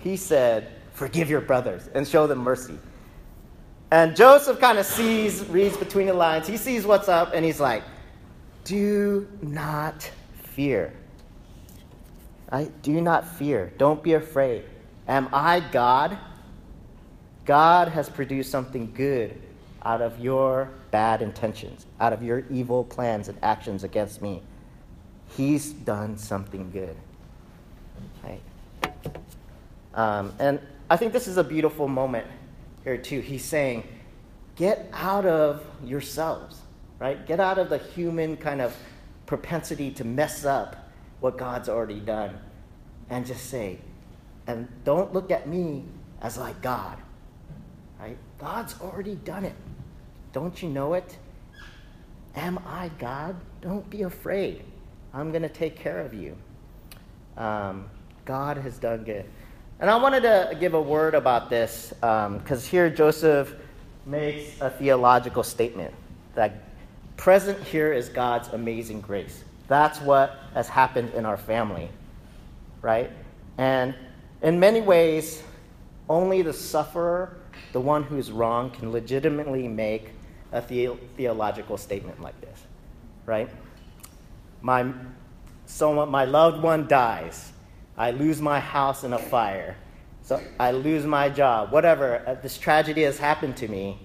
he 0.00 0.16
said, 0.16 0.68
Forgive 0.92 1.30
your 1.30 1.40
brothers 1.40 1.88
and 1.94 2.06
show 2.06 2.26
them 2.26 2.38
mercy. 2.38 2.78
And 3.90 4.14
Joseph 4.14 4.60
kind 4.60 4.78
of 4.78 4.86
sees, 4.86 5.44
reads 5.46 5.76
between 5.76 6.06
the 6.06 6.14
lines. 6.14 6.46
He 6.46 6.56
sees 6.58 6.86
what's 6.86 7.08
up 7.08 7.32
and 7.34 7.44
he's 7.44 7.60
like, 7.60 7.82
Do 8.64 9.26
not 9.40 10.10
fear. 10.34 10.92
Do 12.82 13.00
not 13.00 13.26
fear. 13.26 13.72
Don't 13.78 14.02
be 14.02 14.14
afraid. 14.14 14.64
Am 15.08 15.28
I 15.32 15.60
God? 15.60 16.18
God 17.44 17.88
has 17.88 18.08
produced 18.08 18.50
something 18.50 18.92
good 18.92 19.40
out 19.84 20.00
of 20.00 20.20
your 20.20 20.70
bad 20.90 21.22
intentions, 21.22 21.86
out 21.98 22.12
of 22.12 22.22
your 22.22 22.44
evil 22.50 22.84
plans 22.84 23.28
and 23.28 23.38
actions 23.42 23.84
against 23.84 24.22
me. 24.22 24.42
He's 25.36 25.72
done 25.72 26.18
something 26.18 26.70
good. 26.70 26.96
Um, 29.94 30.32
and 30.38 30.60
I 30.88 30.96
think 30.96 31.12
this 31.12 31.28
is 31.28 31.36
a 31.36 31.44
beautiful 31.44 31.88
moment 31.88 32.26
here, 32.84 32.96
too. 32.96 33.20
He's 33.20 33.44
saying, 33.44 33.86
get 34.56 34.88
out 34.92 35.26
of 35.26 35.64
yourselves, 35.84 36.60
right? 36.98 37.26
Get 37.26 37.40
out 37.40 37.58
of 37.58 37.68
the 37.68 37.78
human 37.78 38.36
kind 38.36 38.60
of 38.60 38.74
propensity 39.26 39.90
to 39.92 40.04
mess 40.04 40.44
up 40.44 40.81
what 41.22 41.38
God's 41.38 41.68
already 41.68 42.00
done. 42.00 42.38
And 43.08 43.24
just 43.24 43.46
say, 43.46 43.78
and 44.46 44.68
don't 44.84 45.12
look 45.12 45.30
at 45.30 45.48
me 45.48 45.84
as 46.20 46.36
like 46.36 46.60
God, 46.60 46.98
right? 48.00 48.16
God's 48.38 48.74
already 48.80 49.14
done 49.16 49.44
it. 49.44 49.54
Don't 50.32 50.62
you 50.62 50.68
know 50.68 50.94
it? 50.94 51.16
Am 52.34 52.58
I 52.66 52.90
God? 52.98 53.36
Don't 53.60 53.88
be 53.88 54.02
afraid. 54.02 54.62
I'm 55.14 55.30
going 55.30 55.42
to 55.42 55.48
take 55.48 55.76
care 55.76 56.00
of 56.00 56.14
you. 56.14 56.36
Um, 57.36 57.88
God 58.24 58.56
has 58.56 58.78
done 58.78 59.04
good. 59.04 59.24
And 59.80 59.90
I 59.90 59.96
wanted 59.96 60.22
to 60.22 60.56
give 60.58 60.74
a 60.74 60.80
word 60.80 61.14
about 61.14 61.50
this 61.50 61.92
because 62.00 62.64
um, 62.64 62.70
here 62.70 62.88
Joseph 62.88 63.54
makes 64.06 64.60
a 64.60 64.70
theological 64.70 65.42
statement 65.42 65.92
that 66.34 66.62
present 67.16 67.62
here 67.64 67.92
is 67.92 68.08
God's 68.08 68.48
amazing 68.48 69.00
grace. 69.00 69.44
That's 69.72 70.02
what 70.02 70.38
has 70.52 70.68
happened 70.68 71.14
in 71.14 71.24
our 71.24 71.38
family, 71.38 71.88
right? 72.82 73.10
And 73.56 73.94
in 74.42 74.60
many 74.60 74.82
ways, 74.82 75.42
only 76.10 76.42
the 76.42 76.52
sufferer, 76.52 77.38
the 77.72 77.80
one 77.80 78.02
who's 78.02 78.30
wrong, 78.30 78.70
can 78.70 78.92
legitimately 78.92 79.68
make 79.68 80.10
a 80.52 80.60
the- 80.60 80.98
theological 81.16 81.78
statement 81.78 82.20
like 82.20 82.38
this, 82.42 82.66
right? 83.24 83.48
My, 84.60 84.92
someone, 85.64 86.10
my 86.10 86.26
loved 86.26 86.62
one 86.62 86.86
dies 86.86 87.52
I 87.96 88.10
lose 88.10 88.40
my 88.40 88.60
house 88.60 89.04
in 89.04 89.12
a 89.12 89.18
fire. 89.18 89.76
So 90.22 90.42
I 90.58 90.72
lose 90.72 91.04
my 91.04 91.28
job, 91.28 91.72
whatever. 91.72 92.22
Uh, 92.26 92.34
this 92.34 92.58
tragedy 92.58 93.02
has 93.02 93.18
happened 93.18 93.56
to 93.58 93.68
me. 93.68 93.98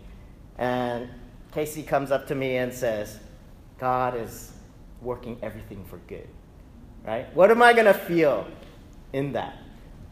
And 0.57 1.09
Casey 1.51 1.83
comes 1.83 2.12
up 2.12 2.27
to 2.27 2.36
me 2.36 2.57
and 2.57 2.74
says, 2.74 3.19
God 3.79 4.15
is 4.15 4.51
working 5.01 5.37
everything 5.41 5.83
for 5.85 5.97
good. 6.07 6.27
Right? 7.05 7.33
What 7.35 7.51
am 7.51 7.61
I 7.61 7.73
going 7.73 7.85
to 7.85 7.93
feel 7.93 8.47
in 9.13 9.33
that? 9.33 9.57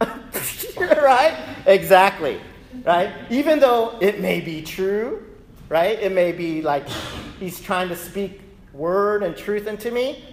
right? 0.78 1.56
Exactly. 1.66 2.40
Right? 2.84 3.12
Even 3.30 3.58
though 3.58 3.98
it 4.00 4.20
may 4.20 4.40
be 4.40 4.62
true, 4.62 5.24
right? 5.68 5.98
It 5.98 6.12
may 6.12 6.32
be 6.32 6.62
like 6.62 6.88
he's 7.40 7.60
trying 7.60 7.88
to 7.88 7.96
speak 7.96 8.40
word 8.72 9.22
and 9.22 9.36
truth 9.36 9.66
into 9.66 9.90
me. 9.90 10.24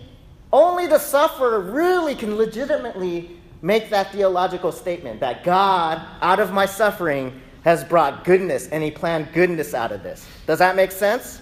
Only 0.51 0.88
the 0.88 1.00
sufferer 1.00 1.60
really 1.60 2.15
can 2.15 2.36
legitimately 2.36 3.38
make 3.62 3.89
that 3.89 4.12
theological 4.12 4.72
statement 4.72 5.19
that 5.22 5.43
God, 5.43 6.01
out 6.22 6.39
of 6.39 6.51
my 6.51 6.65
suffering, 6.65 7.41
has 7.63 7.83
brought 7.83 8.25
goodness 8.25 8.67
and 8.67 8.83
he 8.83 8.91
planned 8.91 9.31
goodness 9.33 9.74
out 9.74 9.91
of 9.91 10.03
this. 10.03 10.27
Does 10.45 10.60
that 10.60 10.75
make 10.75 10.91
sense? 10.91 11.41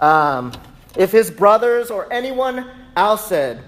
Um, 0.00 0.52
if 0.96 1.12
his 1.12 1.30
brothers 1.30 1.90
or 1.90 2.12
anyone 2.12 2.70
else 2.96 3.26
said, 3.28 3.62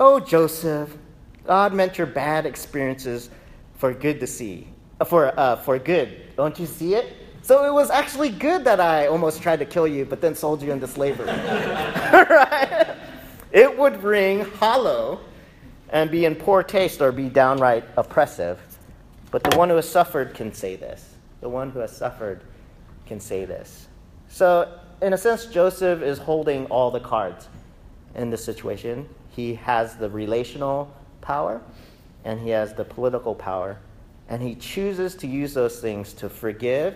Oh, 0.00 0.20
Joseph, 0.20 0.96
God 1.44 1.72
meant 1.72 1.98
your 1.98 2.06
bad 2.06 2.46
experiences 2.46 3.30
for 3.76 3.92
good 3.92 4.20
to 4.20 4.26
see, 4.26 4.68
for, 5.06 5.38
uh, 5.38 5.56
for 5.56 5.78
good. 5.78 6.36
Don't 6.36 6.58
you 6.58 6.66
see 6.66 6.94
it? 6.94 7.16
So 7.42 7.64
it 7.64 7.72
was 7.72 7.90
actually 7.90 8.28
good 8.28 8.64
that 8.64 8.78
I 8.78 9.06
almost 9.06 9.42
tried 9.42 9.58
to 9.60 9.64
kill 9.64 9.88
you, 9.88 10.04
but 10.04 10.20
then 10.20 10.34
sold 10.34 10.62
you 10.62 10.70
into 10.70 10.86
slavery. 10.86 11.26
right? 12.12 12.94
It 13.50 13.78
would 13.78 14.02
ring 14.02 14.40
hollow 14.40 15.20
and 15.90 16.10
be 16.10 16.26
in 16.26 16.34
poor 16.34 16.62
taste 16.62 17.00
or 17.00 17.10
be 17.10 17.28
downright 17.28 17.84
oppressive. 17.96 18.60
But 19.30 19.42
the 19.42 19.56
one 19.56 19.68
who 19.68 19.76
has 19.76 19.88
suffered 19.88 20.34
can 20.34 20.52
say 20.52 20.76
this. 20.76 21.14
The 21.40 21.48
one 21.48 21.70
who 21.70 21.78
has 21.78 21.96
suffered 21.96 22.42
can 23.06 23.20
say 23.20 23.44
this. 23.44 23.88
So, 24.28 24.78
in 25.00 25.12
a 25.12 25.18
sense, 25.18 25.46
Joseph 25.46 26.02
is 26.02 26.18
holding 26.18 26.66
all 26.66 26.90
the 26.90 27.00
cards 27.00 27.48
in 28.14 28.30
this 28.30 28.44
situation. 28.44 29.08
He 29.30 29.54
has 29.54 29.96
the 29.96 30.10
relational 30.10 30.94
power 31.20 31.60
and 32.24 32.40
he 32.40 32.50
has 32.50 32.74
the 32.74 32.84
political 32.84 33.34
power. 33.34 33.78
And 34.28 34.42
he 34.42 34.54
chooses 34.54 35.14
to 35.16 35.26
use 35.26 35.54
those 35.54 35.80
things 35.80 36.12
to 36.14 36.28
forgive 36.28 36.94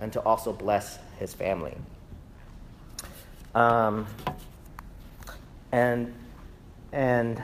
and 0.00 0.12
to 0.12 0.20
also 0.20 0.52
bless 0.52 0.98
his 1.18 1.32
family. 1.32 1.74
Um, 3.54 4.06
and, 5.72 6.12
and 6.92 7.42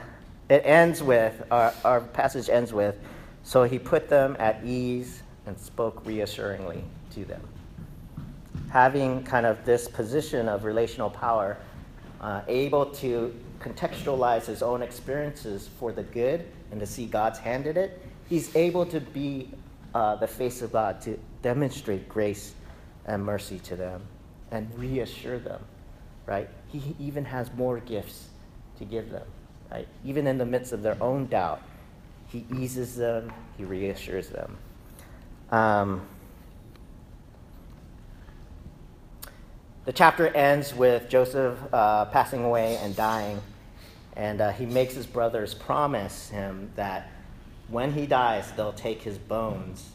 it 0.49 0.63
ends 0.65 1.01
with, 1.01 1.41
our, 1.49 1.73
our 1.85 2.01
passage 2.01 2.49
ends 2.49 2.73
with, 2.73 2.99
so 3.43 3.63
he 3.63 3.79
put 3.79 4.09
them 4.09 4.35
at 4.37 4.63
ease 4.63 5.23
and 5.45 5.57
spoke 5.57 6.05
reassuringly 6.05 6.83
to 7.11 7.25
them. 7.25 7.41
Having 8.71 9.23
kind 9.23 9.45
of 9.45 9.63
this 9.65 9.87
position 9.87 10.47
of 10.49 10.63
relational 10.63 11.09
power, 11.09 11.57
uh, 12.19 12.41
able 12.47 12.85
to 12.85 13.33
contextualize 13.59 14.45
his 14.45 14.63
own 14.63 14.81
experiences 14.81 15.69
for 15.79 15.91
the 15.91 16.03
good 16.03 16.45
and 16.71 16.79
to 16.79 16.85
see 16.85 17.05
God's 17.05 17.37
hand 17.37 17.67
in 17.67 17.77
it, 17.77 18.01
he's 18.29 18.55
able 18.55 18.85
to 18.87 18.99
be 18.99 19.51
uh, 19.93 20.15
the 20.15 20.27
face 20.27 20.61
of 20.61 20.71
God, 20.71 21.01
to 21.01 21.19
demonstrate 21.41 22.07
grace 22.07 22.53
and 23.05 23.23
mercy 23.23 23.59
to 23.59 23.75
them 23.75 24.01
and 24.51 24.69
reassure 24.77 25.39
them, 25.39 25.61
right? 26.25 26.47
He 26.67 26.95
even 26.99 27.25
has 27.25 27.51
more 27.55 27.79
gifts 27.79 28.29
to 28.79 28.85
give 28.85 29.09
them, 29.09 29.25
right? 29.69 29.87
Even 30.05 30.27
in 30.27 30.37
the 30.37 30.45
midst 30.45 30.71
of 30.71 30.81
their 30.81 31.01
own 31.01 31.27
doubt, 31.27 31.61
he 32.27 32.45
eases 32.57 32.95
them, 32.95 33.31
he 33.57 33.65
reassures 33.65 34.29
them. 34.29 34.57
Um, 35.51 36.07
the 39.85 39.93
chapter 39.93 40.27
ends 40.27 40.75
with 40.75 41.09
Joseph 41.09 41.57
uh, 41.73 42.05
passing 42.05 42.43
away 42.43 42.77
and 42.77 42.95
dying, 42.95 43.41
and 44.15 44.41
uh, 44.41 44.51
he 44.51 44.65
makes 44.65 44.93
his 44.93 45.07
brothers 45.07 45.53
promise 45.53 46.29
him 46.29 46.71
that 46.75 47.09
when 47.67 47.91
he 47.91 48.05
dies, 48.05 48.51
they'll 48.51 48.73
take 48.73 49.01
his 49.01 49.17
bones 49.17 49.89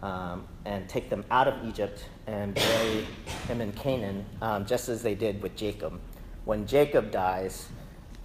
um, 0.00 0.46
and 0.64 0.88
take 0.88 1.10
them 1.10 1.24
out 1.30 1.48
of 1.48 1.66
Egypt 1.66 2.04
and 2.26 2.54
bury 2.54 3.06
him 3.48 3.60
in 3.60 3.72
Canaan, 3.72 4.24
um, 4.40 4.64
just 4.64 4.88
as 4.88 5.02
they 5.02 5.14
did 5.14 5.42
with 5.42 5.56
Jacob. 5.56 5.98
When 6.44 6.66
Jacob 6.66 7.10
dies, 7.10 7.68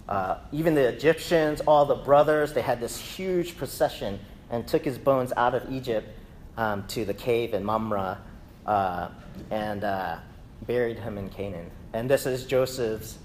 uh, 0.08 0.38
even 0.52 0.74
the 0.74 0.86
Egyptians, 0.86 1.60
all 1.62 1.84
the 1.84 1.96
brothers, 1.96 2.52
they 2.52 2.62
had 2.62 2.80
this 2.80 2.96
huge 2.98 3.56
procession 3.56 4.20
and 4.50 4.66
took 4.66 4.84
his 4.84 4.98
bones 4.98 5.32
out 5.36 5.54
of 5.54 5.70
Egypt 5.72 6.08
um, 6.56 6.86
to 6.88 7.04
the 7.04 7.14
cave 7.14 7.54
in 7.54 7.64
Mamre 7.64 8.18
uh, 8.66 9.08
and 9.50 9.82
uh, 9.82 10.18
buried 10.66 10.98
him 10.98 11.18
in 11.18 11.28
Canaan. 11.28 11.70
And 11.92 12.10
this 12.10 12.26
is 12.26 12.44
Joseph's 12.44 13.18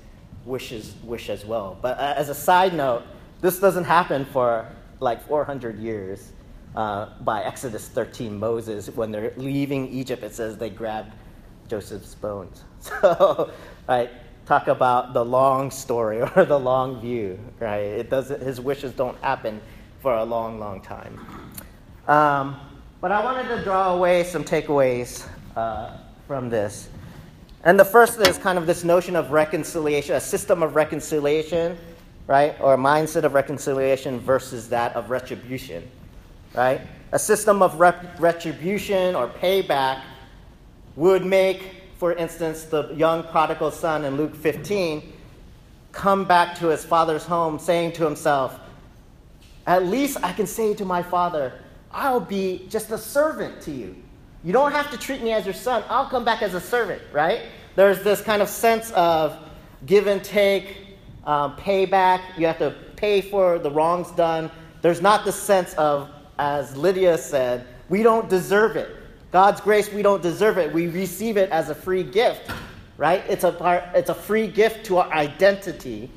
wishes, 0.46 0.96
wish 1.04 1.30
as 1.30 1.46
well. 1.46 1.78
But 1.82 1.98
uh, 2.00 2.14
as 2.18 2.30
a 2.30 2.36
side 2.36 2.74
note, 2.74 3.04
this 3.42 3.60
doesn't 3.60 3.84
happen 3.84 4.26
for 4.26 4.68
like 5.00 5.26
400 5.28 5.80
years. 5.80 6.32
Uh, 6.76 7.10
by 7.22 7.44
Exodus 7.44 7.90
13, 7.90 8.40
Moses, 8.40 8.90
when 8.92 9.12
they're 9.12 9.34
leaving 9.36 9.90
Egypt, 9.90 10.24
it 10.24 10.34
says 10.34 10.58
they 10.58 10.70
grabbed 10.70 11.14
Joseph's 11.68 12.16
bones. 12.16 12.64
So, 12.82 13.52
right, 13.88 14.10
talk 14.48 14.68
about 14.68 15.14
the 15.14 15.24
long 15.24 15.70
story 15.70 16.22
or 16.36 16.46
the 16.46 16.58
long 16.58 17.00
view, 17.00 17.38
right? 17.60 17.82
It 17.82 18.10
doesn't, 18.10 18.42
his 18.42 18.60
wishes 18.60 18.92
don't 18.94 19.18
happen 19.20 19.62
for 20.02 20.16
a 20.16 20.24
long, 20.24 20.60
long 20.60 20.82
time. 20.82 21.20
Um, 22.08 22.60
but 23.02 23.12
I 23.12 23.24
wanted 23.24 23.56
to 23.56 23.64
draw 23.64 23.94
away 23.94 24.24
some 24.24 24.44
takeaways 24.44 25.28
uh, 25.56 25.98
from 26.28 26.50
this. 26.50 26.90
And 27.64 27.80
the 27.80 27.86
first 27.86 28.20
is 28.20 28.38
kind 28.38 28.58
of 28.58 28.66
this 28.66 28.84
notion 28.84 29.16
of 29.16 29.32
reconciliation, 29.32 30.16
a 30.16 30.22
system 30.22 30.64
of 30.64 30.76
reconciliation, 30.76 31.78
right? 32.28 32.56
Or 32.60 32.74
a 32.74 32.78
mindset 32.78 33.24
of 33.24 33.34
reconciliation 33.34 34.20
versus 34.20 34.70
that 34.70 34.96
of 34.96 35.10
retribution, 35.10 35.90
right? 36.56 36.82
A 37.12 37.20
system 37.20 37.62
of 37.62 37.80
rep- 37.80 38.20
retribution 38.20 39.16
or 39.16 39.28
payback 39.28 40.02
would 40.96 41.26
make 41.26 41.82
for 42.02 42.14
instance, 42.14 42.64
the 42.64 42.92
young 42.96 43.22
prodigal 43.22 43.70
son 43.70 44.06
in 44.06 44.18
Luke 44.18 44.36
15 44.36 45.14
come 45.92 46.26
back 46.26 46.58
to 46.58 46.70
his 46.70 46.84
father's 46.84 47.24
home 47.24 47.60
saying 47.60 47.92
to 47.92 48.04
himself, 48.04 48.60
At 49.68 49.86
least 49.86 50.18
I 50.24 50.34
can 50.34 50.48
say 50.48 50.74
to 50.74 50.84
my 50.84 51.04
father, 51.04 51.54
I'll 51.92 52.20
be 52.20 52.66
just 52.70 52.90
a 52.90 52.98
servant 52.98 53.62
to 53.62 53.72
you. 53.72 53.96
You 54.44 54.54
don't 54.54 54.72
have 54.72 54.90
to 54.92 54.98
treat 54.98 55.22
me 55.22 55.32
as 55.32 55.46
your 55.46 55.54
son. 55.54 55.84
I'll 55.88 56.10
come 56.10 56.26
back 56.26 56.42
as 56.42 56.54
a 56.54 56.62
servant, 56.62 57.02
right? 57.12 57.42
There's 57.76 58.04
this 58.04 58.22
kind 58.22 58.42
of 58.42 58.50
sense 58.50 58.92
of 58.92 59.38
give 59.86 60.08
and 60.08 60.24
take, 60.24 60.98
um, 61.26 61.56
payback. 61.58 62.22
You 62.38 62.48
have 62.48 62.58
to 62.58 62.76
pay 62.96 63.22
for 63.22 63.60
the 63.60 63.70
wrongs 63.70 64.12
done. 64.12 64.50
There's 64.82 65.02
not 65.02 65.26
the 65.26 65.32
sense 65.32 65.74
of, 65.76 66.10
as 66.40 66.76
Lydia 66.76 67.18
said, 67.18 67.68
we 67.90 68.04
don't 68.04 68.30
deserve 68.30 68.76
it. 68.78 68.96
God's 69.32 69.62
grace, 69.62 69.92
we 69.92 70.02
don't 70.02 70.22
deserve 70.22 70.58
it. 70.58 70.74
We 70.74 70.88
receive 70.88 71.38
it 71.38 71.50
as 71.52 71.70
a 71.70 71.76
free 71.76 72.04
gift, 72.04 72.52
right? 72.98 73.24
It's 73.30 73.44
a, 73.44 73.52
part, 73.52 73.84
it's 73.94 74.10
a 74.10 74.16
free 74.16 74.48
gift 74.48 74.86
to 74.88 74.98
our 74.98 75.12
identity. 75.14 76.10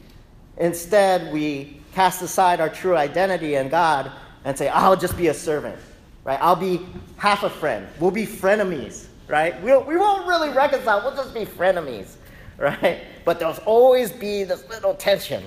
Instead, 0.57 1.33
we 1.33 1.81
cast 1.93 2.23
aside 2.23 2.61
our 2.61 2.69
true 2.69 2.97
identity 2.97 3.55
in 3.55 3.69
God 3.69 4.11
and 4.45 4.57
say, 4.57 4.69
I'll 4.69 4.97
just 4.97 5.17
be 5.17 5.29
a 5.29 5.35
servant, 5.35 5.79
right? 6.25 6.39
I'll 6.41 6.57
be 6.57 6.81
half 7.17 7.43
a 7.43 7.51
friend. 7.51 7.87
We'll 8.01 8.11
be 8.11 8.27
frenemies, 8.27 9.07
right? 9.29 9.61
We'll, 9.63 9.85
we 9.85 9.97
won't 9.97 10.27
really 10.27 10.51
reconcile. 10.51 11.03
We'll 11.03 11.17
just 11.17 11.35
be 11.35 11.45
frenemies, 11.45 12.17
right? 12.59 13.03
But 13.25 13.39
there'll 13.39 13.57
always 13.67 14.11
be 14.11 14.45
this 14.45 14.69
little 14.69 14.95
tension. 14.95 15.45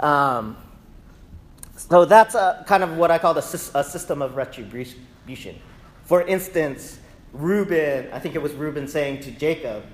Um, 0.00 0.56
so 1.76 2.04
that's 2.04 2.34
a, 2.34 2.64
kind 2.66 2.82
of 2.82 2.96
what 2.96 3.10
I 3.10 3.18
call 3.18 3.34
the, 3.34 3.70
a 3.74 3.84
system 3.84 4.22
of 4.22 4.36
retribution. 4.36 5.60
For 6.04 6.22
instance, 6.22 6.98
Reuben, 7.32 8.10
I 8.12 8.18
think 8.18 8.34
it 8.34 8.42
was 8.42 8.52
Reuben 8.52 8.88
saying 8.88 9.20
to 9.20 9.30
Jacob, 9.30 9.84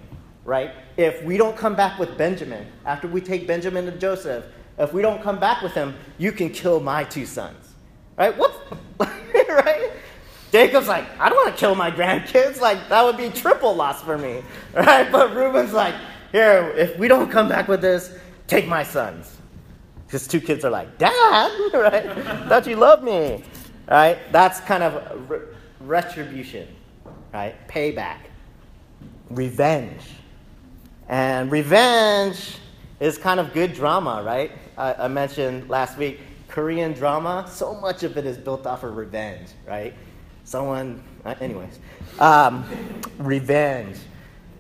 right? 0.45 0.73
If 0.97 1.23
we 1.25 1.37
don't 1.37 1.57
come 1.57 1.75
back 1.75 1.99
with 1.99 2.17
Benjamin, 2.17 2.67
after 2.85 3.09
we 3.09 3.21
take 3.21 3.47
Benjamin 3.47 3.87
to 3.87 3.93
Joseph, 3.93 4.45
if 4.79 4.93
we 4.93 5.03
don't 5.03 5.23
come 5.23 5.39
back 5.39 5.63
with 5.63 5.73
him, 5.73 5.95
you 6.19 6.33
can 6.33 6.51
kill 6.51 6.81
my 6.81 7.05
two 7.05 7.27
sons. 7.27 7.75
Right? 8.17 8.37
What? 8.37 8.55
right? 9.01 9.91
Jacob's 10.53 10.87
like, 10.87 11.07
I 11.19 11.31
don't 11.31 11.37
want 11.45 11.57
to 11.57 11.59
kill 11.59 11.75
my 11.75 11.91
grandkids. 11.91 12.61
Like, 12.61 12.91
that 12.91 13.03
would 13.03 13.17
be 13.17 13.31
triple 13.31 13.75
loss 13.75 14.03
for 14.03 14.19
me. 14.19 14.43
Right? 14.75 15.11
But 15.11 15.35
Reuben's 15.35 15.73
like, 15.73 15.95
here, 16.31 16.73
if 16.77 16.99
we 16.99 17.09
don't 17.09 17.31
come 17.31 17.49
back 17.49 17.69
with 17.69 17.81
this, 17.81 18.17
take 18.47 18.67
my 18.67 18.83
sons. 18.83 19.37
His 20.09 20.27
two 20.27 20.41
kids 20.41 20.65
are 20.65 20.71
like, 20.71 20.99
Dad, 20.99 21.13
right? 21.75 22.05
Thought 22.49 22.67
you 22.67 22.77
loved 22.77 23.03
me. 23.03 23.45
Right? 23.91 24.19
That's 24.31 24.61
kind 24.61 24.83
of 24.83 25.47
retribution, 25.81 26.69
right? 27.33 27.55
Payback, 27.69 28.19
revenge. 29.31 30.03
And 31.09 31.51
revenge 31.51 32.57
is 33.01 33.19
kind 33.19 33.41
of 33.41 33.53
good 33.53 33.75
drama, 33.75 34.23
right? 34.25 34.53
I, 34.79 34.95
I, 34.95 35.09
mentioned 35.09 35.69
last 35.69 35.99
week 35.99 36.21
Korean 36.49 36.93
drama, 36.93 37.47
so 37.51 37.75
much 37.75 38.03
of 38.05 38.17
it 38.17 38.25
is 38.25 38.39
built 38.39 38.67
off 38.67 38.85
of 38.85 38.97
revenge, 38.97 39.49
right? 39.67 39.95
Someone, 40.45 41.03
uh, 41.25 41.35
anyways, 41.41 41.79
um, 42.19 42.65
revenge. 43.19 43.97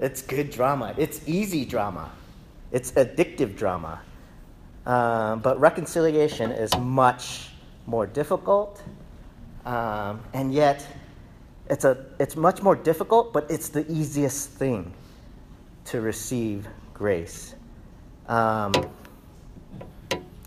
It's 0.00 0.22
good 0.22 0.50
drama. 0.50 0.94
It's 0.96 1.26
easy 1.28 1.64
drama. 1.64 2.10
It's 2.70 2.92
addictive 2.92 3.56
drama. 3.56 4.00
Um, 4.86 5.40
but 5.40 5.60
reconciliation 5.60 6.50
is 6.50 6.76
much 6.78 7.50
more 7.86 8.06
difficult, 8.06 8.82
um, 9.64 10.20
and 10.32 10.52
yet 10.52 10.84
it's, 11.68 11.84
a, 11.84 12.04
it's 12.18 12.34
much 12.34 12.62
more 12.62 12.74
difficult, 12.74 13.32
but 13.32 13.48
it's 13.50 13.68
the 13.68 13.90
easiest 13.90 14.50
thing 14.50 14.92
to 15.84 16.00
receive 16.00 16.66
grace. 16.94 17.54
Um, 18.28 18.72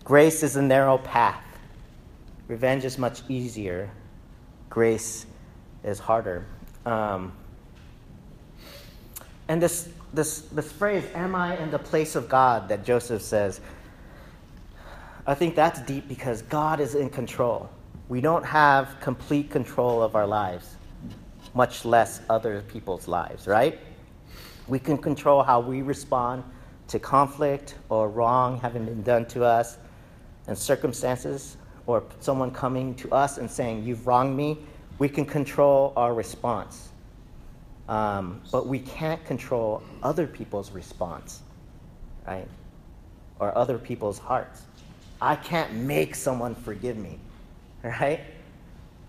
grace 0.04 0.42
is 0.42 0.56
a 0.56 0.62
narrow 0.62 0.98
path 0.98 1.42
Revenge 2.48 2.84
is 2.84 2.96
much 2.96 3.22
easier, 3.28 3.90
grace 4.76 5.24
is 5.84 5.98
harder. 5.98 6.44
Um, 6.84 7.32
and 9.48 9.62
this, 9.62 9.88
this, 10.12 10.40
this 10.40 10.70
phrase, 10.70 11.02
am 11.14 11.34
I 11.34 11.56
in 11.56 11.70
the 11.70 11.78
place 11.78 12.14
of 12.14 12.28
God, 12.28 12.68
that 12.68 12.84
Joseph 12.84 13.22
says, 13.22 13.62
I 15.26 15.32
think 15.32 15.54
that's 15.54 15.80
deep 15.80 16.06
because 16.08 16.42
God 16.42 16.78
is 16.78 16.94
in 16.94 17.08
control. 17.08 17.70
We 18.10 18.20
don't 18.20 18.44
have 18.44 19.00
complete 19.00 19.50
control 19.50 20.02
of 20.02 20.14
our 20.14 20.26
lives, 20.26 20.76
much 21.54 21.86
less 21.86 22.20
other 22.28 22.60
people's 22.60 23.08
lives, 23.08 23.46
right? 23.46 23.78
We 24.68 24.78
can 24.78 24.98
control 24.98 25.42
how 25.42 25.60
we 25.60 25.80
respond 25.80 26.44
to 26.88 26.98
conflict 26.98 27.76
or 27.88 28.10
wrong 28.10 28.60
having 28.60 28.84
been 28.84 29.02
done 29.02 29.24
to 29.28 29.42
us 29.42 29.78
and 30.46 30.58
circumstances 30.58 31.56
or 31.86 32.02
someone 32.20 32.50
coming 32.50 32.94
to 32.96 33.10
us 33.12 33.38
and 33.38 33.50
saying, 33.50 33.84
You've 33.84 34.06
wronged 34.06 34.36
me. 34.36 34.58
We 34.98 35.08
can 35.08 35.24
control 35.24 35.92
our 35.96 36.14
response. 36.14 36.88
Um, 37.88 38.40
but 38.50 38.66
we 38.66 38.80
can't 38.80 39.24
control 39.24 39.82
other 40.02 40.26
people's 40.26 40.72
response, 40.72 41.42
right? 42.26 42.48
Or 43.38 43.56
other 43.56 43.78
people's 43.78 44.18
hearts. 44.18 44.62
I 45.20 45.36
can't 45.36 45.72
make 45.72 46.14
someone 46.14 46.54
forgive 46.54 46.96
me, 46.96 47.18
right? 47.82 48.20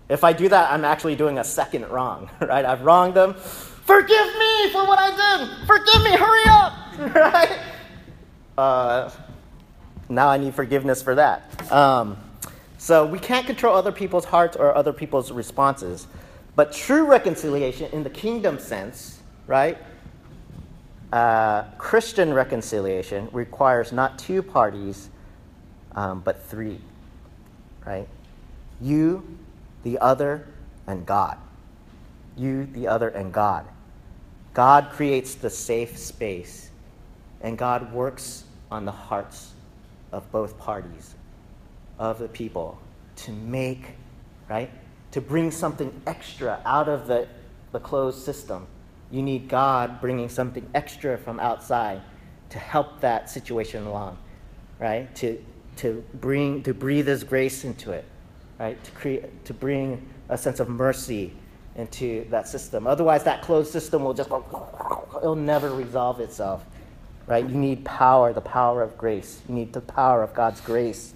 If 0.08 0.24
I 0.24 0.32
do 0.32 0.48
that, 0.48 0.72
I'm 0.72 0.84
actually 0.84 1.16
doing 1.16 1.38
a 1.38 1.44
second 1.44 1.88
wrong, 1.88 2.30
right? 2.40 2.64
I've 2.64 2.82
wronged 2.82 3.14
them. 3.14 3.34
Forgive 3.34 4.26
me 4.38 4.70
for 4.70 4.86
what 4.86 4.98
I 4.98 5.10
did. 5.10 5.66
Forgive 5.66 6.02
me. 6.02 6.10
Hurry 6.12 6.44
up, 6.46 6.72
right? 7.14 7.58
Uh, 8.56 9.10
now 10.08 10.28
I 10.28 10.38
need 10.38 10.54
forgiveness 10.54 11.02
for 11.02 11.14
that. 11.16 11.72
Um, 11.72 12.16
so 12.78 13.04
we 13.04 13.18
can't 13.18 13.46
control 13.46 13.76
other 13.76 13.92
people's 13.92 14.24
hearts 14.24 14.56
or 14.56 14.74
other 14.74 14.92
people's 14.92 15.30
responses. 15.32 16.06
But 16.56 16.72
true 16.72 17.04
reconciliation 17.04 17.90
in 17.92 18.04
the 18.04 18.10
kingdom 18.10 18.58
sense, 18.58 19.20
right? 19.46 19.78
Uh, 21.12 21.64
Christian 21.78 22.32
reconciliation 22.32 23.28
requires 23.32 23.92
not 23.92 24.18
two 24.18 24.42
parties, 24.42 25.08
um, 25.92 26.20
but 26.20 26.42
three, 26.42 26.80
right? 27.86 28.06
You, 28.80 29.26
the 29.82 29.98
other, 29.98 30.46
and 30.86 31.04
God. 31.04 31.36
You, 32.36 32.66
the 32.66 32.86
other, 32.88 33.08
and 33.08 33.32
God. 33.32 33.66
God 34.54 34.90
creates 34.90 35.34
the 35.34 35.50
safe 35.50 35.96
space, 35.96 36.70
and 37.40 37.56
God 37.56 37.92
works 37.92 38.44
on 38.70 38.84
the 38.84 38.92
hearts 38.92 39.52
of 40.12 40.30
both 40.30 40.58
parties, 40.58 41.14
of 41.98 42.18
the 42.18 42.28
people, 42.28 42.78
to 43.16 43.32
make, 43.32 43.90
right? 44.48 44.70
to 45.12 45.20
bring 45.20 45.50
something 45.50 46.00
extra 46.06 46.60
out 46.64 46.88
of 46.88 47.06
the, 47.06 47.26
the 47.72 47.80
closed 47.80 48.22
system. 48.24 48.66
You 49.10 49.22
need 49.22 49.48
God 49.48 50.00
bringing 50.00 50.28
something 50.28 50.68
extra 50.74 51.16
from 51.16 51.40
outside 51.40 52.02
to 52.50 52.58
help 52.58 53.00
that 53.00 53.30
situation 53.30 53.86
along, 53.86 54.18
right? 54.78 55.14
To, 55.16 55.42
to, 55.76 56.04
bring, 56.14 56.62
to 56.64 56.74
breathe 56.74 57.06
His 57.06 57.24
grace 57.24 57.64
into 57.64 57.92
it, 57.92 58.04
right? 58.58 58.82
To, 58.82 58.90
create, 58.92 59.44
to 59.46 59.54
bring 59.54 60.06
a 60.28 60.36
sense 60.36 60.60
of 60.60 60.68
mercy 60.68 61.32
into 61.76 62.28
that 62.28 62.48
system. 62.48 62.86
Otherwise, 62.86 63.24
that 63.24 63.42
closed 63.42 63.72
system 63.72 64.04
will 64.04 64.14
just, 64.14 64.28
it'll 64.28 65.36
never 65.36 65.70
resolve 65.70 66.20
itself, 66.20 66.64
right? 67.26 67.48
You 67.48 67.54
need 67.54 67.84
power, 67.84 68.32
the 68.32 68.40
power 68.40 68.82
of 68.82 68.98
grace. 68.98 69.40
You 69.48 69.54
need 69.54 69.72
the 69.72 69.80
power 69.80 70.22
of 70.22 70.34
God's 70.34 70.60
grace 70.60 71.14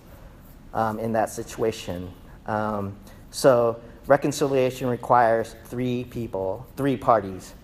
um, 0.74 0.98
in 0.98 1.12
that 1.12 1.30
situation. 1.30 2.12
Um, 2.46 2.96
so 3.30 3.80
reconciliation 4.06 4.88
requires 4.88 5.54
three 5.64 6.04
people, 6.04 6.66
three 6.76 6.96
parties. 6.96 7.54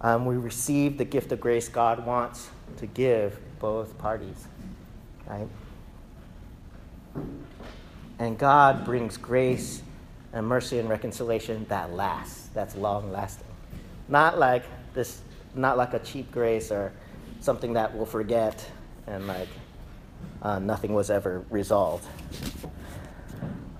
Um, 0.00 0.26
we 0.26 0.36
receive 0.36 0.98
the 0.98 1.04
gift 1.04 1.32
of 1.32 1.40
grace 1.40 1.68
God 1.68 2.06
wants 2.06 2.50
to 2.76 2.86
give 2.86 3.38
both 3.58 3.96
parties, 3.98 4.46
right? 5.26 5.48
And 8.18 8.38
God 8.38 8.84
brings 8.84 9.16
grace 9.16 9.82
and 10.32 10.46
mercy 10.46 10.78
and 10.78 10.88
reconciliation 10.88 11.66
that 11.68 11.92
lasts, 11.92 12.48
that's 12.54 12.76
long 12.76 13.10
lasting. 13.10 13.46
Not 14.08 14.38
like 14.38 14.64
this, 14.94 15.20
not 15.54 15.76
like 15.76 15.94
a 15.94 15.98
cheap 16.00 16.30
grace 16.30 16.70
or 16.70 16.92
something 17.40 17.72
that 17.74 17.94
we'll 17.94 18.06
forget 18.06 18.64
and 19.06 19.26
like 19.26 19.48
uh, 20.42 20.58
nothing 20.58 20.94
was 20.94 21.10
ever 21.10 21.44
resolved. 21.50 22.06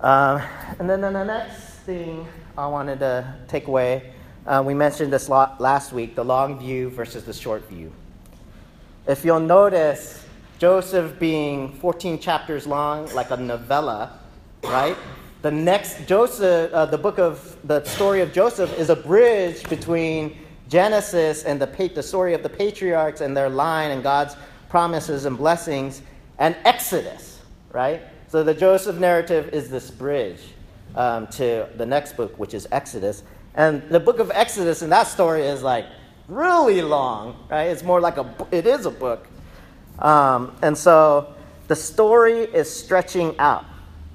Um, 0.01 0.41
and 0.79 0.89
then, 0.89 1.01
then 1.01 1.13
the 1.13 1.23
next 1.23 1.59
thing 1.85 2.27
I 2.57 2.67
wanted 2.67 2.99
to 2.99 3.35
take 3.47 3.67
away, 3.67 4.13
uh, 4.45 4.63
we 4.65 4.73
mentioned 4.73 5.11
this 5.11 5.29
last 5.29 5.91
week 5.91 6.15
the 6.15 6.23
long 6.23 6.59
view 6.59 6.89
versus 6.89 7.23
the 7.23 7.33
short 7.33 7.67
view. 7.69 7.91
If 9.07 9.25
you'll 9.25 9.39
notice, 9.39 10.25
Joseph 10.59 11.17
being 11.19 11.73
14 11.73 12.19
chapters 12.19 12.67
long, 12.67 13.13
like 13.13 13.31
a 13.31 13.37
novella, 13.37 14.19
right? 14.63 14.95
The 15.41 15.51
next 15.51 16.05
Joseph, 16.05 16.73
uh, 16.73 16.85
the 16.85 16.97
book 16.97 17.17
of 17.17 17.57
the 17.63 17.83
story 17.85 18.19
of 18.19 18.33
Joseph, 18.33 18.77
is 18.77 18.89
a 18.89 18.95
bridge 18.95 19.67
between 19.69 20.37
Genesis 20.67 21.43
and 21.43 21.61
the, 21.61 21.91
the 21.95 22.03
story 22.03 22.33
of 22.33 22.43
the 22.43 22.49
patriarchs 22.49 23.21
and 23.21 23.35
their 23.35 23.49
line 23.49 23.91
and 23.91 24.03
God's 24.03 24.35
promises 24.67 25.25
and 25.25 25.37
blessings, 25.37 26.01
and 26.39 26.55
Exodus, 26.65 27.39
right? 27.71 28.01
So 28.27 28.43
the 28.43 28.53
Joseph 28.53 28.97
narrative 28.97 29.49
is 29.53 29.69
this 29.69 29.91
bridge 29.91 30.41
um, 30.95 31.27
to 31.27 31.67
the 31.75 31.85
next 31.85 32.17
book, 32.17 32.39
which 32.39 32.53
is 32.53 32.67
Exodus. 32.71 33.23
And 33.55 33.87
the 33.89 33.99
book 33.99 34.19
of 34.19 34.31
Exodus 34.33 34.81
in 34.81 34.89
that 34.89 35.07
story 35.07 35.43
is 35.43 35.61
like 35.61 35.85
really 36.27 36.81
long, 36.81 37.35
right? 37.49 37.65
It's 37.65 37.83
more 37.83 38.01
like 38.01 38.17
a, 38.17 38.33
it 38.51 38.65
is 38.65 38.85
a 38.85 38.91
book. 38.91 39.27
Um, 39.99 40.55
and 40.61 40.77
so 40.77 41.33
the 41.67 41.75
story 41.75 42.41
is 42.41 42.73
stretching 42.73 43.37
out, 43.37 43.65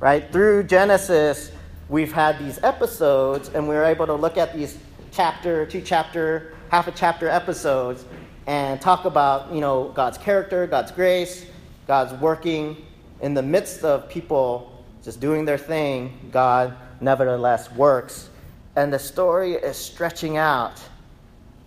right? 0.00 0.30
Through 0.32 0.64
Genesis, 0.64 1.52
we've 1.88 2.12
had 2.12 2.38
these 2.38 2.58
episodes, 2.62 3.50
and 3.50 3.68
we 3.68 3.76
are 3.76 3.84
able 3.84 4.06
to 4.06 4.14
look 4.14 4.38
at 4.38 4.54
these 4.56 4.78
chapter, 5.12 5.66
two 5.66 5.82
chapter, 5.82 6.54
half 6.70 6.88
a 6.88 6.92
chapter 6.92 7.28
episodes 7.28 8.04
and 8.46 8.80
talk 8.80 9.04
about, 9.04 9.52
you 9.52 9.60
know, 9.60 9.90
God's 9.94 10.18
character, 10.18 10.66
God's 10.66 10.90
grace, 10.90 11.46
God's 11.86 12.12
working 12.20 12.76
in 13.20 13.34
the 13.34 13.42
midst 13.42 13.84
of 13.84 14.08
people 14.08 14.84
just 15.02 15.20
doing 15.20 15.44
their 15.44 15.58
thing, 15.58 16.30
God 16.32 16.74
nevertheless 17.00 17.70
works. 17.72 18.30
And 18.76 18.92
the 18.92 18.98
story 18.98 19.52
is 19.52 19.76
stretching 19.76 20.36
out, 20.36 20.80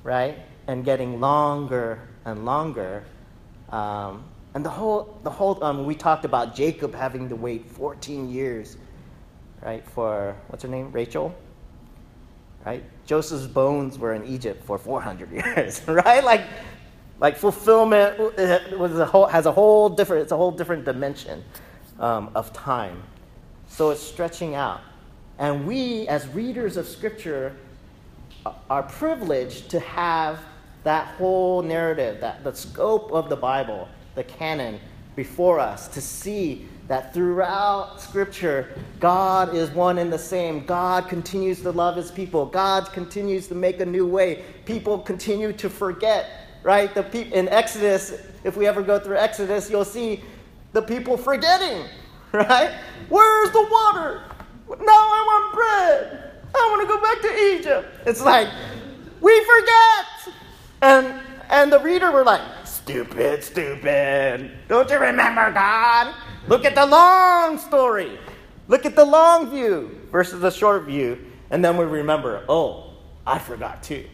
right? 0.03 0.39
And 0.67 0.84
getting 0.84 1.19
longer 1.19 1.99
and 2.25 2.45
longer. 2.45 3.03
Um, 3.69 4.23
and 4.53 4.65
the 4.65 4.69
whole, 4.69 5.19
the 5.23 5.30
whole 5.30 5.63
um, 5.63 5.86
we 5.86 5.93
talked 5.93 6.25
about 6.25 6.56
Jacob 6.56 6.95
having 6.95 7.30
to 7.30 7.36
wait 7.36 7.69
14 7.69 8.30
years, 8.30 8.77
right, 9.62 9.88
for, 9.89 10.36
what's 10.47 10.63
her 10.63 10.69
name? 10.69 10.91
Rachel? 10.91 11.34
Right? 12.65 12.84
Joseph's 13.06 13.47
bones 13.47 13.97
were 13.97 14.13
in 14.13 14.25
Egypt 14.25 14.65
for 14.65 14.77
400 14.77 15.32
years, 15.58 15.82
right? 15.88 16.23
Like, 16.23 16.41
like 17.19 17.38
fulfillment 17.38 18.19
a 18.38 19.06
whole, 19.06 19.25
has 19.25 19.45
a 19.45 19.51
whole 19.51 19.89
different, 19.89 20.23
it's 20.23 20.32
a 20.32 20.38
whole 20.38 20.51
different 20.51 20.86
dimension 20.86 21.43
um, 21.99 22.30
of 22.36 22.53
time. 22.53 23.01
So 23.67 23.89
it's 23.89 24.01
stretching 24.01 24.56
out. 24.56 24.82
And 25.39 25.67
we, 25.67 26.08
as 26.08 26.27
readers 26.30 26.77
of 26.77 26.88
Scripture, 26.88 27.56
are 28.69 28.84
privileged 28.84 29.69
to 29.69 29.80
have 29.80 30.39
that 30.84 31.08
whole 31.15 31.62
narrative, 31.62 32.21
that 32.21 32.43
the 32.43 32.53
scope 32.53 33.12
of 33.12 33.30
the 33.30 33.36
Bible, 33.36 33.89
the 34.15 34.23
canon, 34.23 34.80
before 35.15 35.60
us, 35.60 35.88
to 35.89 36.01
see 36.01 36.67
that 36.88 37.13
throughout 37.13 37.99
Scripture, 37.99 38.73
God 38.99 39.53
is 39.53 39.69
one 39.71 39.97
and 39.97 40.13
the 40.13 40.19
same. 40.19 40.65
God 40.65 41.10
continues 41.10 41.62
to 41.62 41.71
love 41.71 41.97
His 41.97 42.10
people. 42.10 42.45
God 42.45 42.91
continues 42.93 43.47
to 43.47 43.56
make 43.56 43.82
a 43.82 43.86
new 43.86 44.08
way. 44.08 44.45
People 44.65 44.99
continue 44.99 45.51
to 45.53 45.69
forget, 45.69 46.46
right? 46.67 46.93
The 46.93 47.03
pe- 47.03 47.32
in 47.32 47.47
Exodus, 47.47 48.13
if 48.43 48.58
we 48.58 48.67
ever 48.67 48.82
go 48.82 48.99
through 48.99 49.15
Exodus, 49.15 49.69
you'll 49.69 49.86
see 49.86 50.21
the 50.73 50.82
people 50.82 51.15
forgetting 51.15 51.86
right? 52.34 52.75
Where's 53.08 53.51
the 53.51 53.65
water? 53.71 54.21
Now 54.67 54.75
I 54.91 55.23
want 55.32 55.53
bread. 55.56 56.32
I 56.53 56.67
want 56.71 56.82
to 56.82 56.88
go 56.93 57.01
back 57.01 57.21
to 57.21 57.56
Egypt. 57.56 57.88
It's 58.06 58.21
like, 58.21 58.49
we 59.21 59.45
forget. 59.45 60.36
And 60.82 61.21
and 61.49 61.71
the 61.71 61.80
reader 61.80 62.12
were 62.12 62.25
like, 62.25 62.41
stupid, 62.65 63.45
stupid. 63.45 64.51
Don't 64.67 64.89
you 64.89 64.97
remember 64.97 65.49
God? 65.53 66.13
Look 66.49 66.65
at 66.65 66.75
the 66.75 66.86
long 66.86 67.58
story. 67.58 68.19
Look 68.67 68.86
at 68.86 68.97
the 68.97 69.06
long 69.06 69.49
view 69.49 70.01
versus 70.12 70.41
the 70.41 70.51
short 70.51 70.84
view. 70.84 71.17
And 71.49 71.63
then 71.63 71.77
we 71.77 71.86
remember, 71.86 72.43
oh, 72.49 72.91
I 73.25 73.39
forgot 73.39 73.82
too. 73.82 74.06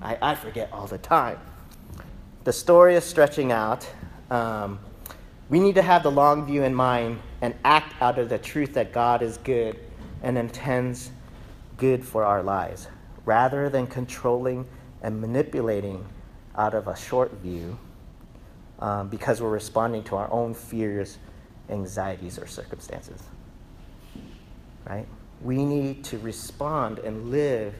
I, 0.00 0.16
I 0.22 0.34
forget 0.34 0.72
all 0.72 0.86
the 0.86 0.96
time. 0.96 1.38
The 2.48 2.54
story 2.54 2.94
is 2.94 3.04
stretching 3.04 3.52
out. 3.52 3.86
Um, 4.30 4.78
We 5.50 5.60
need 5.60 5.74
to 5.74 5.82
have 5.82 6.02
the 6.02 6.10
long 6.10 6.46
view 6.46 6.62
in 6.62 6.74
mind 6.74 7.20
and 7.42 7.54
act 7.62 8.00
out 8.00 8.18
of 8.18 8.30
the 8.30 8.38
truth 8.38 8.72
that 8.72 8.90
God 8.90 9.20
is 9.20 9.36
good 9.36 9.78
and 10.22 10.38
intends 10.38 11.10
good 11.76 12.02
for 12.02 12.24
our 12.24 12.42
lives, 12.42 12.88
rather 13.26 13.68
than 13.68 13.86
controlling 13.86 14.66
and 15.02 15.20
manipulating 15.20 16.06
out 16.56 16.72
of 16.72 16.88
a 16.88 16.96
short 16.96 17.32
view 17.42 17.78
um, 18.78 19.10
because 19.10 19.42
we're 19.42 19.50
responding 19.50 20.02
to 20.04 20.16
our 20.16 20.32
own 20.32 20.54
fears, 20.54 21.18
anxieties, 21.68 22.38
or 22.38 22.46
circumstances. 22.46 23.24
Right? 24.88 25.06
We 25.42 25.66
need 25.66 26.02
to 26.04 26.18
respond 26.20 26.98
and 27.00 27.30
live 27.30 27.74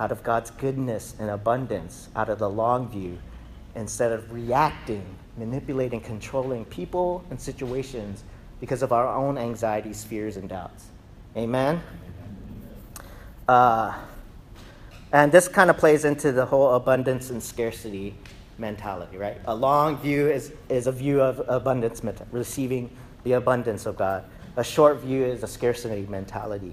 out 0.00 0.10
of 0.10 0.24
God's 0.24 0.50
goodness 0.50 1.14
and 1.20 1.30
abundance, 1.30 2.08
out 2.16 2.28
of 2.28 2.40
the 2.40 2.50
long 2.50 2.88
view, 2.88 3.20
instead 3.74 4.12
of 4.12 4.32
reacting, 4.32 5.04
manipulating, 5.36 6.00
controlling 6.00 6.64
people 6.66 7.24
and 7.30 7.40
situations 7.40 8.24
because 8.60 8.82
of 8.82 8.92
our 8.92 9.08
own 9.08 9.36
anxieties, 9.36 10.04
fears, 10.04 10.36
and 10.36 10.48
doubts. 10.48 10.86
Amen? 11.36 11.82
Uh, 13.48 13.94
and 15.12 15.30
this 15.30 15.48
kind 15.48 15.70
of 15.70 15.76
plays 15.76 16.04
into 16.04 16.32
the 16.32 16.46
whole 16.46 16.74
abundance 16.74 17.30
and 17.30 17.42
scarcity 17.42 18.14
mentality, 18.58 19.16
right? 19.16 19.38
A 19.46 19.54
long 19.54 19.98
view 19.98 20.28
is, 20.28 20.52
is 20.68 20.86
a 20.86 20.92
view 20.92 21.20
of 21.20 21.42
abundance, 21.48 22.02
receiving 22.30 22.90
the 23.24 23.32
abundance 23.32 23.86
of 23.86 23.96
God. 23.96 24.24
A 24.56 24.64
short 24.64 25.00
view 25.00 25.24
is 25.24 25.42
a 25.42 25.48
scarcity 25.48 26.06
mentality. 26.08 26.72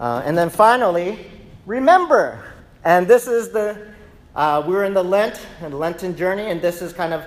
Uh, 0.00 0.22
and 0.24 0.36
then 0.36 0.50
finally, 0.50 1.26
remember. 1.66 2.42
And 2.84 3.06
this 3.06 3.26
is 3.26 3.50
the, 3.50 3.86
uh, 4.34 4.62
we're 4.66 4.84
in 4.84 4.94
the 4.94 5.04
Lent, 5.04 5.46
and 5.60 5.78
Lenten 5.78 6.16
journey, 6.16 6.50
and 6.50 6.60
this 6.60 6.82
is 6.82 6.92
kind 6.92 7.14
of 7.14 7.24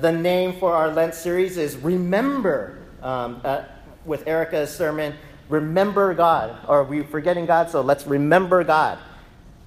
the 0.00 0.12
name 0.12 0.58
for 0.58 0.74
our 0.74 0.92
Lent 0.92 1.14
series 1.14 1.56
is 1.56 1.76
Remember. 1.76 2.78
Um, 3.02 3.40
uh, 3.44 3.64
with 4.04 4.26
Erica's 4.26 4.74
sermon, 4.74 5.14
Remember 5.48 6.14
God. 6.14 6.58
Or 6.68 6.84
we 6.84 7.02
forgetting 7.02 7.46
God, 7.46 7.70
so 7.70 7.80
let's 7.80 8.06
remember 8.06 8.64
God. 8.64 8.98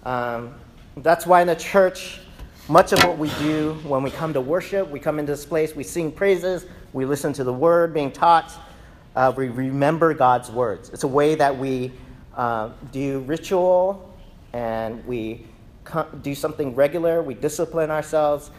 Um, 0.04 0.56
that's 0.98 1.28
why 1.28 1.42
in 1.42 1.48
the 1.48 1.56
church, 1.56 2.20
much 2.68 2.94
of 2.94 3.04
what 3.04 3.18
we 3.18 3.30
do 3.40 3.74
when 3.84 4.02
we 4.02 4.10
come 4.10 4.34
to 4.34 4.42
worship, 4.42 4.90
we 4.90 5.00
come 5.00 5.20
into 5.20 5.34
this 5.34 5.46
place, 5.46 5.76
we 5.76 5.84
sing 5.84 6.12
praises, 6.12 6.66
we 6.94 7.06
listen 7.06 7.32
to 7.34 7.44
the 7.44 7.54
word 7.54 7.94
being 7.94 8.12
taught, 8.12 8.52
uh, 9.16 9.32
we 9.36 9.50
remember 9.50 10.14
God's 10.14 10.50
words. 10.50 10.90
It's 10.90 11.04
a 11.04 11.08
way 11.08 11.36
that 11.36 11.56
we 11.56 11.92
uh, 12.36 12.72
do 12.92 13.20
ritual 13.22 14.16
and 14.54 15.06
we 15.06 15.46
do 16.22 16.36
something 16.36 16.76
regular, 16.76 17.22
we 17.22 17.34
discipline 17.34 17.92
ourselves 17.92 18.52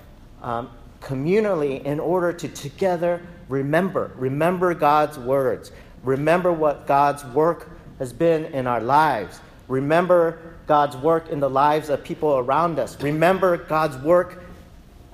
um, 0.42 0.70
communally 1.00 1.82
in 1.84 2.00
order 2.00 2.32
to 2.32 2.48
together 2.48 3.20
remember, 3.48 4.12
remember 4.16 4.74
God's 4.74 5.18
words, 5.18 5.72
remember 6.02 6.52
what 6.52 6.86
God's 6.86 7.24
work 7.26 7.70
has 7.98 8.12
been 8.12 8.46
in 8.46 8.66
our 8.66 8.80
lives, 8.80 9.40
remember 9.68 10.38
God's 10.68 10.98
work 10.98 11.30
in 11.30 11.40
the 11.40 11.48
lives 11.48 11.88
of 11.88 12.04
people 12.04 12.36
around 12.38 12.78
us. 12.78 13.00
Remember 13.02 13.56
God's 13.56 13.96
work 13.96 14.44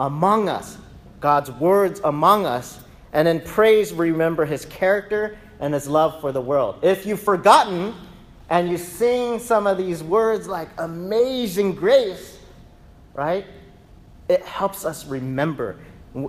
among 0.00 0.48
us, 0.48 0.76
God's 1.20 1.50
words 1.52 2.00
among 2.02 2.44
us. 2.44 2.80
And 3.12 3.28
in 3.28 3.40
praise, 3.40 3.92
remember 3.92 4.44
his 4.44 4.64
character 4.64 5.38
and 5.60 5.72
his 5.72 5.88
love 5.88 6.20
for 6.20 6.32
the 6.32 6.40
world. 6.40 6.80
If 6.82 7.06
you've 7.06 7.22
forgotten 7.22 7.94
and 8.50 8.68
you 8.68 8.76
sing 8.76 9.38
some 9.38 9.66
of 9.66 9.78
these 9.78 10.02
words 10.02 10.46
like 10.46 10.68
amazing 10.78 11.74
grace, 11.74 12.38
right? 13.14 13.46
It 14.28 14.42
helps 14.42 14.84
us 14.84 15.06
remember. 15.06 15.76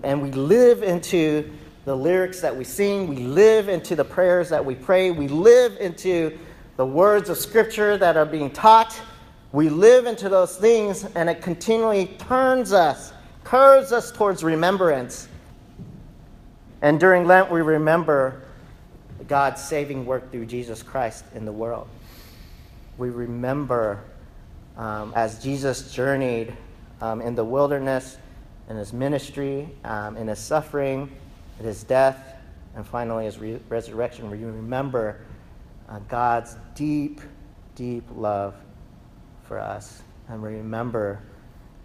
And 0.03 0.21
we 0.21 0.31
live 0.31 0.83
into 0.83 1.51
the 1.85 1.95
lyrics 1.95 2.41
that 2.41 2.55
we 2.55 2.63
sing, 2.63 3.07
we 3.07 3.17
live 3.17 3.69
into 3.69 3.95
the 3.95 4.05
prayers 4.05 4.49
that 4.49 4.65
we 4.65 4.73
pray, 4.73 5.11
we 5.11 5.27
live 5.27 5.77
into 5.79 6.37
the 6.77 6.85
words 6.85 7.29
of 7.29 7.37
Scripture 7.37 7.97
that 7.97 8.17
are 8.17 8.25
being 8.25 8.49
taught 8.49 8.99
we 9.55 9.69
live 9.69 10.05
into 10.05 10.27
those 10.27 10.57
things, 10.57 11.05
and 11.15 11.29
it 11.29 11.41
continually 11.41 12.07
turns 12.17 12.73
us, 12.73 13.13
curves 13.45 13.93
us 13.93 14.11
towards 14.11 14.43
remembrance. 14.43 15.29
And 16.81 16.99
during 16.99 17.25
Lent, 17.25 17.49
we 17.49 17.61
remember 17.61 18.41
God's 19.29 19.63
saving 19.63 20.05
work 20.05 20.29
through 20.29 20.47
Jesus 20.47 20.83
Christ 20.83 21.23
in 21.35 21.45
the 21.45 21.53
world. 21.53 21.87
We 22.97 23.09
remember 23.09 24.03
um, 24.77 25.13
as 25.15 25.41
Jesus 25.43 25.91
journeyed 25.93 26.55
um, 27.01 27.21
in 27.21 27.35
the 27.35 27.43
wilderness, 27.43 28.17
in 28.69 28.77
his 28.77 28.93
ministry, 28.93 29.69
um, 29.83 30.17
in 30.17 30.27
his 30.27 30.39
suffering, 30.39 31.11
in 31.59 31.65
his 31.65 31.83
death, 31.83 32.35
and 32.75 32.85
finally 32.85 33.25
his 33.25 33.37
re- 33.37 33.59
resurrection, 33.69 34.29
we 34.29 34.37
remember 34.37 35.21
uh, 35.87 35.99
God's 36.07 36.55
deep, 36.73 37.21
deep 37.75 38.03
love 38.15 38.55
for 39.43 39.59
us 39.59 40.01
and 40.29 40.41
we 40.41 40.49
remember 40.49 41.19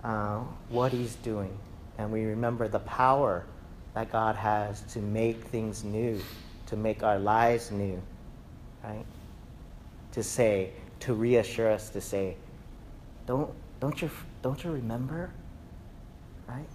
uh, 0.05 0.41
what 0.69 0.93
He's 0.93 1.15
doing 1.17 1.57
and 1.99 2.11
we 2.11 2.25
remember 2.25 2.69
the 2.69 2.79
power 2.81 3.45
that 3.95 4.11
God 4.11 4.37
has 4.37 4.83
to 4.93 5.01
make 5.01 5.45
things 5.45 5.85
new, 5.85 6.21
to 6.67 6.77
make 6.77 7.03
our 7.03 7.19
lives 7.19 7.71
new, 7.71 8.01
right? 8.85 9.05
To 10.13 10.23
say, 10.23 10.71
to 11.01 11.15
reassure 11.15 11.71
us, 11.71 11.91
to 11.91 12.01
say, 12.01 12.37
don't, 13.27 13.51
don't, 13.81 14.01
you, 14.01 14.11
don't 14.43 14.63
you 14.63 14.71
remember? 14.71 15.31
Right? 16.49 16.67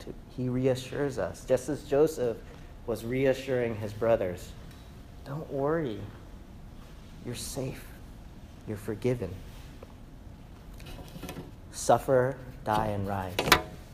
To, 0.00 0.14
he 0.36 0.48
reassures 0.48 1.18
us, 1.18 1.44
just 1.44 1.68
as 1.68 1.82
Joseph 1.84 2.36
was 2.86 3.04
reassuring 3.04 3.76
his 3.76 3.92
brothers. 3.92 4.52
Don't 5.24 5.50
worry. 5.52 6.00
You're 7.24 7.34
safe. 7.34 7.84
You're 8.66 8.76
forgiven 8.76 9.34
suffer, 11.78 12.36
die, 12.64 12.88
and 12.88 13.06
rise. 13.06 13.34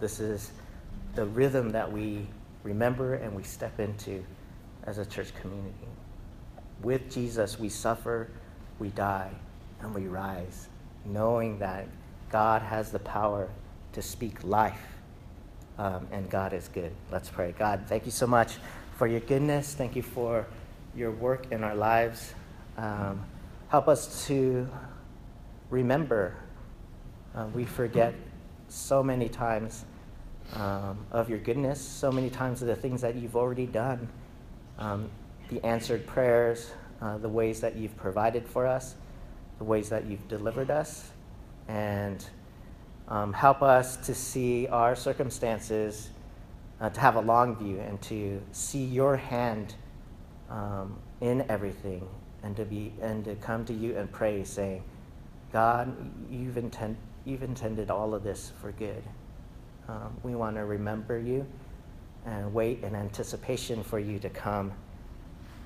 This 0.00 0.18
is 0.18 0.50
the 1.14 1.26
rhythm 1.26 1.70
that 1.70 1.90
we 1.90 2.26
remember 2.62 3.14
and 3.14 3.34
we 3.34 3.42
step 3.42 3.78
into 3.78 4.24
as 4.84 4.98
a 4.98 5.06
church 5.06 5.32
community. 5.40 5.86
With 6.82 7.12
Jesus, 7.12 7.58
we 7.58 7.68
suffer, 7.68 8.30
we 8.84 8.90
die, 8.90 9.30
and 9.80 9.94
we 9.94 10.08
rise, 10.08 10.68
knowing 11.06 11.58
that 11.58 11.86
God 12.30 12.60
has 12.60 12.92
the 12.92 12.98
power 12.98 13.48
to 13.94 14.02
speak 14.02 14.44
life, 14.44 14.98
um, 15.78 16.06
and 16.12 16.28
God 16.28 16.52
is 16.52 16.68
good. 16.68 16.92
Let's 17.10 17.30
pray. 17.30 17.54
God, 17.58 17.84
thank 17.86 18.04
you 18.04 18.10
so 18.10 18.26
much 18.26 18.56
for 18.98 19.06
your 19.06 19.20
goodness. 19.20 19.72
Thank 19.72 19.96
you 19.96 20.02
for 20.02 20.46
your 20.94 21.12
work 21.12 21.46
in 21.50 21.64
our 21.64 21.74
lives. 21.74 22.34
Um, 22.76 23.24
help 23.68 23.88
us 23.88 24.26
to 24.26 24.68
remember 25.70 26.36
uh, 27.34 27.46
we 27.54 27.64
forget 27.64 28.12
so 28.68 29.02
many 29.02 29.30
times 29.30 29.86
um, 30.52 31.06
of 31.10 31.30
your 31.30 31.38
goodness, 31.38 31.80
so 31.80 32.12
many 32.12 32.28
times 32.28 32.60
of 32.60 32.68
the 32.68 32.76
things 32.76 33.00
that 33.00 33.14
you've 33.14 33.34
already 33.34 33.66
done, 33.66 34.10
um, 34.78 35.08
the 35.48 35.64
answered 35.64 36.06
prayers, 36.06 36.70
uh, 37.00 37.18
the 37.18 37.28
ways 37.28 37.60
that 37.60 37.76
you've 37.76 37.96
provided 37.96 38.46
for 38.46 38.66
us, 38.66 38.94
the 39.58 39.64
ways 39.64 39.88
that 39.88 40.06
you've 40.06 40.26
delivered 40.28 40.70
us, 40.70 41.10
and 41.68 42.24
um, 43.08 43.32
help 43.32 43.62
us 43.62 43.96
to 43.98 44.14
see 44.14 44.66
our 44.68 44.94
circumstances, 44.94 46.10
uh, 46.80 46.90
to 46.90 47.00
have 47.00 47.16
a 47.16 47.20
long 47.20 47.56
view, 47.56 47.80
and 47.80 48.00
to 48.02 48.40
see 48.52 48.84
your 48.84 49.16
hand 49.16 49.74
um, 50.50 50.98
in 51.20 51.44
everything, 51.48 52.06
and 52.42 52.56
to 52.56 52.64
be 52.64 52.92
and 53.00 53.24
to 53.24 53.34
come 53.36 53.64
to 53.64 53.72
you 53.72 53.96
and 53.96 54.10
pray, 54.10 54.44
saying, 54.44 54.82
God, 55.52 55.94
you've 56.30 56.56
intended 56.56 56.98
you've 57.24 57.42
intended 57.42 57.90
all 57.90 58.14
of 58.14 58.22
this 58.22 58.52
for 58.60 58.72
good. 58.72 59.02
Um, 59.88 60.16
we 60.22 60.34
want 60.34 60.56
to 60.56 60.64
remember 60.64 61.18
you 61.18 61.46
and 62.26 62.52
wait 62.54 62.82
in 62.82 62.94
anticipation 62.94 63.82
for 63.82 63.98
you 63.98 64.18
to 64.18 64.30
come 64.30 64.72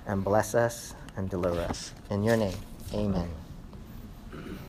and 0.06 0.24
bless 0.24 0.54
us 0.54 0.94
and 1.18 1.28
deliver 1.28 1.60
us. 1.60 1.92
In 2.10 2.22
your 2.22 2.36
name, 2.36 2.56
amen. 2.94 3.28